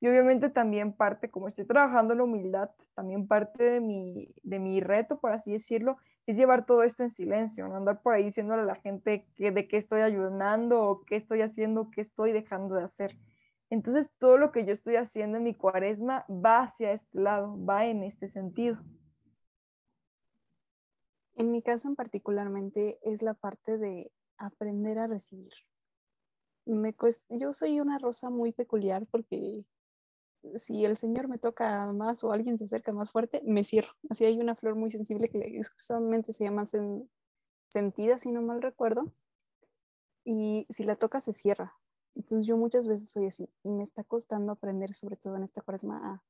Y 0.00 0.08
obviamente 0.08 0.48
también 0.48 0.92
parte, 0.92 1.30
como 1.30 1.48
estoy 1.48 1.66
trabajando 1.66 2.14
la 2.14 2.22
humildad, 2.22 2.70
también 2.94 3.26
parte 3.26 3.64
de 3.64 3.80
mi, 3.80 4.32
de 4.42 4.58
mi 4.60 4.80
reto, 4.80 5.18
por 5.18 5.32
así 5.32 5.52
decirlo, 5.52 5.96
es 6.26 6.36
llevar 6.36 6.66
todo 6.66 6.82
esto 6.84 7.02
en 7.02 7.10
silencio, 7.10 7.66
no 7.66 7.76
andar 7.76 8.00
por 8.02 8.14
ahí 8.14 8.24
diciéndole 8.24 8.62
a 8.62 8.66
la 8.66 8.76
gente 8.76 9.26
que, 9.34 9.50
de 9.50 9.66
qué 9.66 9.78
estoy 9.78 10.02
ayudando 10.02 10.82
o 10.82 11.04
qué 11.04 11.16
estoy 11.16 11.42
haciendo, 11.42 11.90
qué 11.90 12.02
estoy 12.02 12.32
dejando 12.32 12.76
de 12.76 12.84
hacer. 12.84 13.16
Entonces, 13.70 14.10
todo 14.18 14.38
lo 14.38 14.52
que 14.52 14.64
yo 14.64 14.72
estoy 14.72 14.96
haciendo 14.96 15.38
en 15.38 15.44
mi 15.44 15.54
cuaresma 15.54 16.24
va 16.28 16.62
hacia 16.62 16.92
este 16.92 17.20
lado, 17.20 17.56
va 17.64 17.86
en 17.86 18.04
este 18.04 18.28
sentido. 18.28 18.78
En 21.34 21.50
mi 21.52 21.62
caso 21.62 21.88
en 21.88 21.94
particularmente 21.94 22.98
es 23.02 23.22
la 23.22 23.34
parte 23.34 23.78
de 23.78 24.10
aprender 24.38 24.98
a 24.98 25.06
recibir. 25.06 25.52
Me 26.66 26.94
yo 27.30 27.52
soy 27.52 27.80
una 27.80 27.98
rosa 27.98 28.28
muy 28.28 28.52
peculiar 28.52 29.06
porque 29.10 29.64
si 30.54 30.84
el 30.84 30.96
Señor 30.96 31.28
me 31.28 31.38
toca 31.38 31.92
más 31.92 32.24
o 32.24 32.32
alguien 32.32 32.58
se 32.58 32.64
acerca 32.64 32.92
más 32.92 33.10
fuerte, 33.10 33.42
me 33.44 33.64
cierro. 33.64 33.92
Así 34.10 34.24
hay 34.24 34.38
una 34.38 34.54
flor 34.54 34.74
muy 34.74 34.90
sensible 34.90 35.28
que 35.28 35.38
exclusivamente 35.38 36.32
se 36.32 36.44
llama 36.44 36.64
sentida, 37.68 38.18
si 38.18 38.32
no 38.32 38.42
mal 38.42 38.62
recuerdo. 38.62 39.12
Y 40.24 40.66
si 40.70 40.84
la 40.84 40.96
toca, 40.96 41.20
se 41.20 41.32
cierra. 41.32 41.74
Entonces 42.14 42.46
yo 42.46 42.56
muchas 42.56 42.86
veces 42.86 43.10
soy 43.10 43.26
así 43.26 43.48
y 43.62 43.70
me 43.70 43.82
está 43.82 44.04
costando 44.04 44.52
aprender, 44.52 44.92
sobre 44.92 45.16
todo 45.16 45.36
en 45.36 45.44
esta 45.44 45.62
cuaresma, 45.62 46.22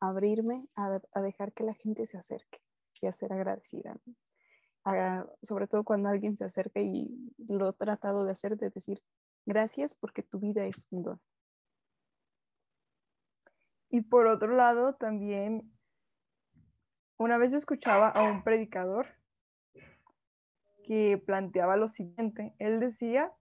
a 0.00 0.08
abrirme, 0.08 0.68
a, 0.74 1.00
dejar 1.20 1.52
que 1.52 1.62
la 1.62 1.74
gente 1.74 2.04
se 2.06 2.18
acerque 2.18 2.60
y 3.00 3.06
a 3.06 3.12
ser 3.12 3.32
agradecida. 3.32 3.96
sobre 5.42 5.68
todo 5.68 5.84
cuando 5.84 6.08
alguien 6.08 6.36
se 6.36 6.44
acerca 6.44 6.80
y 6.80 7.32
lo 7.48 7.68
he 7.68 7.72
tratado 7.74 8.24
de 8.24 8.32
hacer, 8.32 8.56
de 8.56 8.70
decir 8.70 9.02
gracias 9.46 9.94
porque 9.94 10.22
tu 10.22 10.40
vida 10.40 10.66
es 10.66 10.86
un 10.90 11.02
don. 11.02 11.20
Y 13.90 14.02
por 14.02 14.28
otro 14.28 14.54
lado, 14.54 14.94
también, 14.94 15.70
una 17.18 17.38
vez 17.38 17.52
escuchaba 17.52 18.08
a 18.08 18.22
un 18.22 18.44
predicador 18.44 19.06
que 20.84 21.22
planteaba 21.26 21.76
lo 21.76 21.88
siguiente. 21.88 22.54
Él 22.58 22.78
decía 22.78 23.32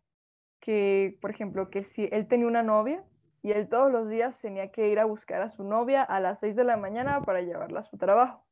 que, 0.59 1.17
por 1.21 1.31
ejemplo, 1.31 1.69
que 1.69 1.83
si 1.83 2.09
él 2.11 2.27
tenía 2.27 2.47
una 2.47 2.63
novia 2.63 3.03
y 3.41 3.51
él 3.51 3.69
todos 3.69 3.91
los 3.91 4.09
días 4.09 4.41
tenía 4.41 4.71
que 4.71 4.89
ir 4.89 4.99
a 4.99 5.05
buscar 5.05 5.41
a 5.41 5.49
su 5.49 5.63
novia 5.63 6.03
a 6.03 6.19
las 6.19 6.39
6 6.39 6.55
de 6.55 6.63
la 6.63 6.77
mañana 6.77 7.21
para 7.21 7.41
llevarla 7.41 7.81
a 7.81 7.85
su 7.85 7.97
trabajo. 7.97 8.43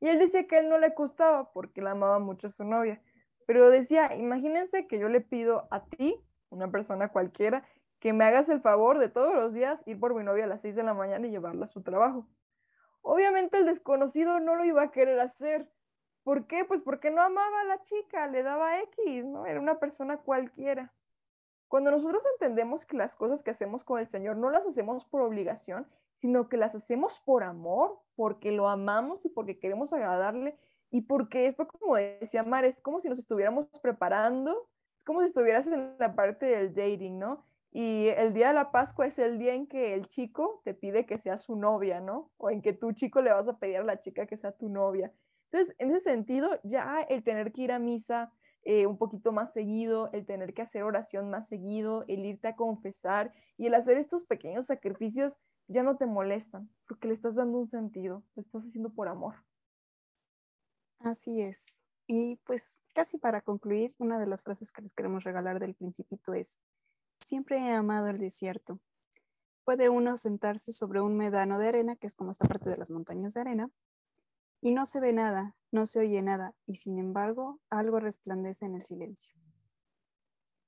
Y 0.00 0.08
él 0.08 0.18
decía 0.18 0.46
que 0.46 0.58
él 0.58 0.68
no 0.68 0.78
le 0.78 0.94
costaba 0.94 1.52
porque 1.52 1.82
la 1.82 1.90
amaba 1.90 2.18
mucho 2.18 2.46
a 2.46 2.50
su 2.50 2.64
novia. 2.64 3.02
Pero 3.46 3.70
decía, 3.70 4.14
imagínense 4.16 4.86
que 4.86 4.98
yo 4.98 5.08
le 5.08 5.20
pido 5.20 5.66
a 5.70 5.84
ti, 5.84 6.16
una 6.50 6.70
persona 6.70 7.08
cualquiera, 7.08 7.66
que 8.04 8.12
me 8.12 8.26
hagas 8.26 8.50
el 8.50 8.60
favor 8.60 8.98
de 8.98 9.08
todos 9.08 9.34
los 9.34 9.54
días 9.54 9.82
ir 9.86 9.98
por 9.98 10.14
mi 10.14 10.22
novia 10.22 10.44
a 10.44 10.46
las 10.46 10.60
6 10.60 10.76
de 10.76 10.82
la 10.82 10.92
mañana 10.92 11.26
y 11.26 11.30
llevarla 11.30 11.64
a 11.64 11.68
su 11.68 11.82
trabajo. 11.82 12.26
Obviamente 13.00 13.56
el 13.56 13.64
desconocido 13.64 14.40
no 14.40 14.56
lo 14.56 14.66
iba 14.66 14.82
a 14.82 14.90
querer 14.90 15.18
hacer. 15.20 15.70
¿Por 16.22 16.46
qué? 16.46 16.66
Pues 16.66 16.82
porque 16.82 17.10
no 17.10 17.22
amaba 17.22 17.62
a 17.62 17.64
la 17.64 17.82
chica, 17.84 18.26
le 18.26 18.42
daba 18.42 18.78
X, 18.82 19.24
¿no? 19.24 19.46
Era 19.46 19.58
una 19.58 19.78
persona 19.78 20.18
cualquiera. 20.18 20.92
Cuando 21.66 21.92
nosotros 21.92 22.22
entendemos 22.34 22.84
que 22.84 22.98
las 22.98 23.14
cosas 23.14 23.42
que 23.42 23.52
hacemos 23.52 23.84
con 23.84 23.98
el 23.98 24.06
Señor 24.06 24.36
no 24.36 24.50
las 24.50 24.66
hacemos 24.66 25.06
por 25.06 25.22
obligación, 25.22 25.86
sino 26.16 26.50
que 26.50 26.58
las 26.58 26.74
hacemos 26.74 27.18
por 27.20 27.42
amor, 27.42 28.00
porque 28.16 28.52
lo 28.52 28.68
amamos 28.68 29.24
y 29.24 29.30
porque 29.30 29.58
queremos 29.58 29.94
agradarle 29.94 30.58
y 30.90 31.00
porque 31.00 31.46
esto, 31.46 31.66
como 31.68 31.96
decía 31.96 32.42
Mar, 32.42 32.66
es 32.66 32.82
como 32.82 33.00
si 33.00 33.08
nos 33.08 33.18
estuviéramos 33.18 33.66
preparando, 33.80 34.68
es 34.98 35.04
como 35.04 35.22
si 35.22 35.28
estuvieras 35.28 35.66
en 35.66 35.96
la 35.98 36.14
parte 36.14 36.44
del 36.44 36.74
dating, 36.74 37.18
¿no? 37.18 37.46
Y 37.76 38.06
el 38.06 38.32
día 38.32 38.48
de 38.48 38.54
la 38.54 38.70
Pascua 38.70 39.04
es 39.04 39.18
el 39.18 39.36
día 39.36 39.52
en 39.52 39.66
que 39.66 39.94
el 39.94 40.06
chico 40.06 40.62
te 40.64 40.74
pide 40.74 41.06
que 41.06 41.18
sea 41.18 41.38
su 41.38 41.56
novia, 41.56 42.00
¿no? 42.00 42.30
O 42.36 42.48
en 42.48 42.62
que 42.62 42.72
tu 42.72 42.92
chico 42.92 43.20
le 43.20 43.32
vas 43.32 43.48
a 43.48 43.58
pedir 43.58 43.78
a 43.78 43.82
la 43.82 44.00
chica 44.00 44.26
que 44.26 44.36
sea 44.36 44.52
tu 44.52 44.68
novia. 44.68 45.12
Entonces, 45.50 45.74
en 45.80 45.90
ese 45.90 46.08
sentido, 46.08 46.48
ya 46.62 47.02
el 47.08 47.24
tener 47.24 47.52
que 47.52 47.62
ir 47.62 47.72
a 47.72 47.80
misa 47.80 48.32
eh, 48.62 48.86
un 48.86 48.96
poquito 48.96 49.32
más 49.32 49.52
seguido, 49.52 50.08
el 50.12 50.24
tener 50.24 50.54
que 50.54 50.62
hacer 50.62 50.84
oración 50.84 51.30
más 51.30 51.48
seguido, 51.48 52.04
el 52.06 52.24
irte 52.24 52.46
a 52.46 52.54
confesar 52.54 53.34
y 53.56 53.66
el 53.66 53.74
hacer 53.74 53.98
estos 53.98 54.24
pequeños 54.24 54.68
sacrificios 54.68 55.36
ya 55.66 55.82
no 55.82 55.96
te 55.96 56.06
molestan, 56.06 56.70
porque 56.86 57.08
le 57.08 57.14
estás 57.14 57.34
dando 57.34 57.58
un 57.58 57.66
sentido, 57.66 58.22
lo 58.36 58.42
estás 58.42 58.62
haciendo 58.62 58.90
por 58.90 59.08
amor. 59.08 59.34
Así 61.00 61.40
es. 61.40 61.80
Y 62.06 62.36
pues 62.44 62.84
casi 62.92 63.18
para 63.18 63.40
concluir, 63.40 63.94
una 63.98 64.20
de 64.20 64.26
las 64.26 64.44
frases 64.44 64.70
que 64.70 64.82
les 64.82 64.94
queremos 64.94 65.24
regalar 65.24 65.58
del 65.58 65.74
principito 65.74 66.34
es, 66.34 66.60
Siempre 67.24 67.58
he 67.58 67.72
amado 67.72 68.08
el 68.08 68.18
desierto. 68.18 68.80
Puede 69.64 69.88
uno 69.88 70.18
sentarse 70.18 70.72
sobre 70.72 71.00
un 71.00 71.16
medano 71.16 71.58
de 71.58 71.68
arena, 71.68 71.96
que 71.96 72.06
es 72.06 72.14
como 72.14 72.30
esta 72.30 72.46
parte 72.46 72.68
de 72.68 72.76
las 72.76 72.90
montañas 72.90 73.32
de 73.32 73.40
arena, 73.40 73.70
y 74.60 74.72
no 74.72 74.84
se 74.84 75.00
ve 75.00 75.14
nada, 75.14 75.56
no 75.72 75.86
se 75.86 76.00
oye 76.00 76.20
nada, 76.20 76.54
y 76.66 76.74
sin 76.74 76.98
embargo 76.98 77.62
algo 77.70 77.98
resplandece 77.98 78.66
en 78.66 78.74
el 78.74 78.84
silencio. 78.84 79.34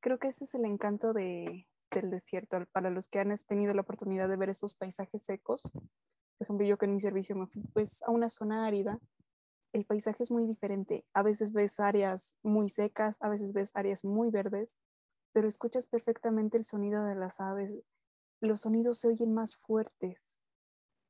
Creo 0.00 0.18
que 0.18 0.28
ese 0.28 0.44
es 0.44 0.54
el 0.54 0.64
encanto 0.64 1.12
del 1.12 1.66
desierto. 1.90 2.64
Para 2.72 2.88
los 2.88 3.10
que 3.10 3.18
han 3.18 3.36
tenido 3.46 3.74
la 3.74 3.82
oportunidad 3.82 4.26
de 4.26 4.38
ver 4.38 4.48
esos 4.48 4.74
paisajes 4.76 5.24
secos, 5.24 5.70
por 5.70 5.82
ejemplo, 6.40 6.66
yo 6.66 6.78
que 6.78 6.86
en 6.86 6.94
mi 6.94 7.00
servicio 7.00 7.36
me 7.36 7.48
fui 7.48 7.64
pues, 7.74 8.02
a 8.04 8.10
una 8.10 8.30
zona 8.30 8.66
árida, 8.66 8.98
el 9.74 9.84
paisaje 9.84 10.22
es 10.22 10.30
muy 10.30 10.46
diferente. 10.46 11.04
A 11.12 11.22
veces 11.22 11.52
ves 11.52 11.80
áreas 11.80 12.38
muy 12.42 12.70
secas, 12.70 13.18
a 13.20 13.28
veces 13.28 13.52
ves 13.52 13.72
áreas 13.74 14.06
muy 14.06 14.30
verdes, 14.30 14.78
pero 15.37 15.49
escuchas 15.49 15.87
perfectamente 15.87 16.57
el 16.57 16.64
sonido 16.64 17.05
de 17.05 17.14
las 17.14 17.42
aves. 17.42 17.79
Los 18.40 18.61
sonidos 18.61 18.96
se 18.96 19.09
oyen 19.09 19.35
más 19.35 19.55
fuertes. 19.55 20.40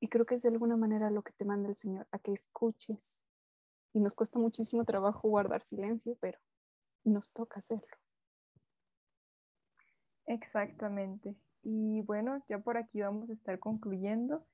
Y 0.01 0.09
creo 0.09 0.27
que 0.27 0.35
es 0.35 0.43
de 0.43 0.49
alguna 0.49 0.77
manera 0.77 1.13
lo 1.13 1.23
que 1.23 1.33
te 1.33 1.45
manda 1.45 1.69
el 1.69 1.77
Señor, 1.77 2.09
a 2.11 2.19
que 2.19 2.33
escuches. 2.33 3.25
Y 3.93 4.01
nos 4.01 4.17
cuesta 4.17 4.41
muchísimo 4.41 4.85
trabajo 4.85 5.29
guardar 5.29 5.63
silencio, 5.63 6.17
pero 6.21 6.41
nos 7.05 7.33
toca 7.33 7.61
hacerlo. 7.61 7.97
Exactamente. 10.27 11.37
Y 11.63 12.03
bueno, 12.03 12.43
ya 12.49 12.59
por 12.59 12.79
aquí 12.79 13.03
vamos 13.03 13.31
a 13.31 13.33
estar 13.33 13.61
concluyendo. 13.61 14.45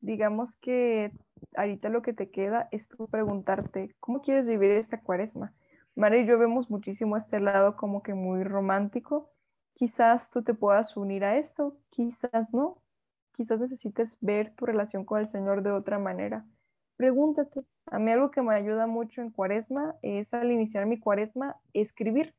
Digamos 0.00 0.54
que 0.56 1.12
ahorita 1.56 1.88
lo 1.88 2.02
que 2.02 2.12
te 2.12 2.30
queda 2.30 2.68
es 2.72 2.86
preguntarte, 3.10 3.96
¿cómo 4.00 4.20
quieres 4.20 4.46
vivir 4.46 4.72
esta 4.72 5.00
cuaresma? 5.00 5.54
María 5.96 6.22
y 6.22 6.26
yo 6.26 6.38
vemos 6.38 6.70
muchísimo 6.70 7.16
este 7.16 7.38
lado 7.38 7.76
como 7.76 8.02
que 8.02 8.14
muy 8.14 8.42
romántico. 8.42 9.30
Quizás 9.74 10.28
tú 10.30 10.42
te 10.42 10.52
puedas 10.52 10.96
unir 10.96 11.24
a 11.24 11.38
esto, 11.38 11.76
quizás 11.90 12.52
no. 12.52 12.78
Quizás 13.32 13.60
necesites 13.60 14.16
ver 14.20 14.54
tu 14.54 14.66
relación 14.66 15.04
con 15.04 15.20
el 15.20 15.28
Señor 15.28 15.62
de 15.62 15.70
otra 15.70 15.98
manera. 15.98 16.44
Pregúntate. 16.96 17.64
A 17.86 17.98
mí 17.98 18.10
algo 18.10 18.30
que 18.30 18.42
me 18.42 18.54
ayuda 18.54 18.86
mucho 18.86 19.20
en 19.20 19.30
cuaresma 19.30 19.96
es 20.02 20.32
al 20.34 20.50
iniciar 20.50 20.86
mi 20.86 20.98
cuaresma, 20.98 21.56
escribir. 21.72 22.34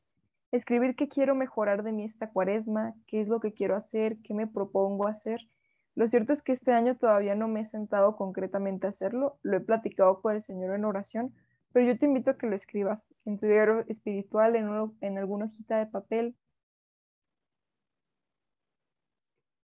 Escribir 0.51 0.95
qué 0.95 1.09
quiero 1.09 1.35
mejorar 1.35 1.83
de 1.83 1.91
mí 1.91 2.05
esta 2.05 2.29
cuaresma, 2.29 2.93
qué 3.07 3.21
es 3.21 3.27
lo 3.27 3.39
que 3.39 3.53
quiero 3.53 3.75
hacer, 3.75 4.17
qué 4.23 4.33
me 4.33 4.47
propongo 4.47 5.07
hacer. 5.07 5.49
Lo 5.95 6.07
cierto 6.07 6.33
es 6.33 6.41
que 6.41 6.51
este 6.51 6.73
año 6.73 6.97
todavía 6.97 7.35
no 7.35 7.47
me 7.47 7.61
he 7.61 7.65
sentado 7.65 8.17
concretamente 8.17 8.85
a 8.87 8.89
hacerlo. 8.89 9.37
Lo 9.43 9.57
he 9.57 9.61
platicado 9.61 10.21
con 10.21 10.35
el 10.35 10.41
Señor 10.41 10.75
en 10.75 10.85
oración, 10.85 11.33
pero 11.75 11.87
yo 11.87 11.99
te 11.99 12.05
invito 12.05 12.31
a 12.31 12.37
que 12.37 12.47
lo 12.47 12.55
escribas 12.55 13.05
en 13.25 13.37
tu 13.37 13.47
diario 13.47 13.81
espiritual, 13.89 14.55
en, 14.55 14.69
en 15.01 15.17
alguna 15.17 15.47
hojita 15.47 15.77
de 15.77 15.87
papel. 15.87 16.33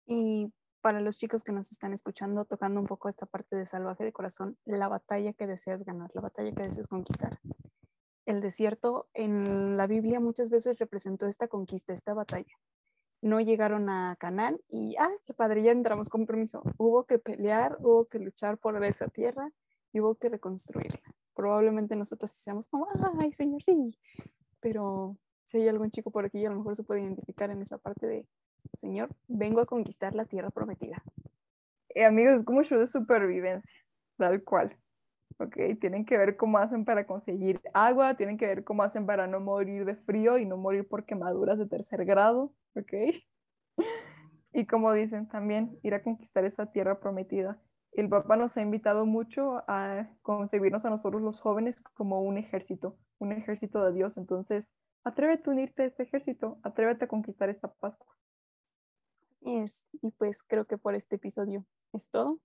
Y 0.05 0.51
para 0.81 0.99
los 0.99 1.17
chicos 1.17 1.45
que 1.45 1.53
nos 1.53 1.71
están 1.71 1.93
escuchando, 1.93 2.43
tocando 2.43 2.81
un 2.81 2.87
poco 2.87 3.07
esta 3.07 3.25
parte 3.25 3.55
de 3.55 3.65
salvaje 3.65 4.03
de 4.03 4.11
corazón, 4.11 4.57
la 4.65 4.89
batalla 4.89 5.31
que 5.31 5.47
deseas 5.47 5.85
ganar, 5.85 6.09
la 6.13 6.19
batalla 6.19 6.51
que 6.51 6.63
deseas 6.63 6.89
conquistar. 6.89 7.39
El 8.25 8.41
desierto 8.41 9.07
en 9.13 9.77
la 9.77 9.87
Biblia 9.87 10.19
muchas 10.19 10.49
veces 10.49 10.79
representó 10.79 11.25
esta 11.27 11.47
conquista, 11.47 11.93
esta 11.93 12.13
batalla. 12.13 12.59
No 13.21 13.39
llegaron 13.39 13.89
a 13.89 14.17
Canaán 14.19 14.59
y, 14.67 14.97
ah, 14.99 15.07
qué 15.25 15.33
padre, 15.33 15.63
ya 15.63 15.71
entramos 15.71 16.09
con. 16.09 16.27
Hubo 16.77 17.05
que 17.05 17.17
pelear, 17.17 17.77
hubo 17.79 18.09
que 18.09 18.19
luchar 18.19 18.57
por 18.57 18.83
esa 18.83 19.07
tierra 19.07 19.53
y 19.93 20.01
hubo 20.01 20.15
que 20.15 20.27
reconstruirla 20.27 21.15
probablemente 21.35 21.95
nosotros 21.95 22.31
seamos 22.31 22.67
como, 22.67 22.87
ay, 23.19 23.33
señor, 23.33 23.61
sí. 23.63 23.97
Pero 24.59 25.09
si 25.43 25.57
hay 25.57 25.67
algún 25.67 25.91
chico 25.91 26.11
por 26.11 26.25
aquí, 26.25 26.45
a 26.45 26.49
lo 26.49 26.57
mejor 26.57 26.75
se 26.75 26.83
puede 26.83 27.01
identificar 27.01 27.49
en 27.51 27.61
esa 27.61 27.77
parte 27.77 28.07
de, 28.07 28.27
señor, 28.73 29.09
vengo 29.27 29.61
a 29.61 29.65
conquistar 29.65 30.15
la 30.15 30.25
tierra 30.25 30.49
prometida. 30.49 31.03
Eh, 31.89 32.05
amigos, 32.05 32.37
es 32.37 32.43
como 32.43 32.63
show 32.63 32.79
de 32.79 32.87
supervivencia, 32.87 33.69
tal 34.17 34.43
cual. 34.43 34.77
Ok, 35.39 35.57
tienen 35.81 36.05
que 36.05 36.17
ver 36.17 36.37
cómo 36.37 36.59
hacen 36.59 36.85
para 36.85 37.05
conseguir 37.05 37.59
agua, 37.73 38.15
tienen 38.15 38.37
que 38.37 38.45
ver 38.45 38.63
cómo 38.63 38.83
hacen 38.83 39.05
para 39.05 39.27
no 39.27 39.39
morir 39.39 39.83
de 39.85 39.95
frío 39.95 40.37
y 40.37 40.45
no 40.45 40.57
morir 40.57 40.87
por 40.87 41.05
quemaduras 41.05 41.57
de 41.57 41.67
tercer 41.67 42.05
grado, 42.05 42.53
ok. 42.75 42.93
Y 44.55 44.67
como 44.67 44.93
dicen 44.93 45.27
también, 45.27 45.79
ir 45.81 45.95
a 45.95 46.03
conquistar 46.03 46.45
esa 46.45 46.71
tierra 46.71 46.99
prometida 46.99 47.59
el 47.95 48.09
Papa 48.09 48.35
nos 48.35 48.57
ha 48.57 48.61
invitado 48.61 49.05
mucho 49.05 49.63
a 49.67 50.09
concebirnos 50.21 50.83
a 50.85 50.89
nosotros 50.89 51.21
los 51.21 51.39
jóvenes 51.39 51.79
como 51.93 52.21
un 52.21 52.37
ejército, 52.37 52.97
un 53.19 53.31
ejército 53.31 53.83
de 53.85 53.93
Dios. 53.93 54.17
Entonces, 54.17 54.69
atrévete 55.03 55.49
a 55.49 55.53
unirte 55.53 55.83
a 55.83 55.85
este 55.85 56.03
ejército, 56.03 56.59
atrévete 56.63 57.05
a 57.05 57.07
conquistar 57.07 57.49
esta 57.49 57.71
Pascua. 57.73 58.15
Así 59.31 59.57
es, 59.57 59.89
y 60.01 60.11
pues 60.11 60.43
creo 60.43 60.65
que 60.65 60.77
por 60.77 60.95
este 60.95 61.17
episodio 61.17 61.65
es 61.91 62.09
todo. 62.09 62.39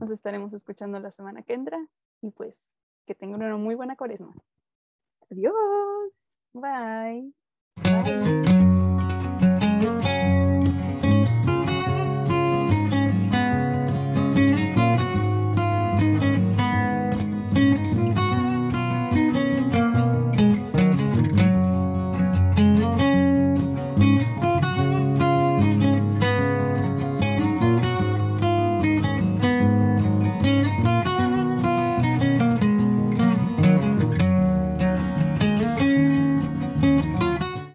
Nos 0.00 0.10
estaremos 0.10 0.52
escuchando 0.54 0.98
la 0.98 1.10
semana 1.10 1.42
que 1.42 1.54
entra 1.54 1.78
y 2.20 2.30
pues 2.30 2.72
que 3.06 3.14
tengan 3.14 3.42
una 3.42 3.56
muy 3.56 3.74
buena 3.74 3.96
cuaresma. 3.96 4.34
Adiós. 5.30 5.52
Bye. 6.52 7.32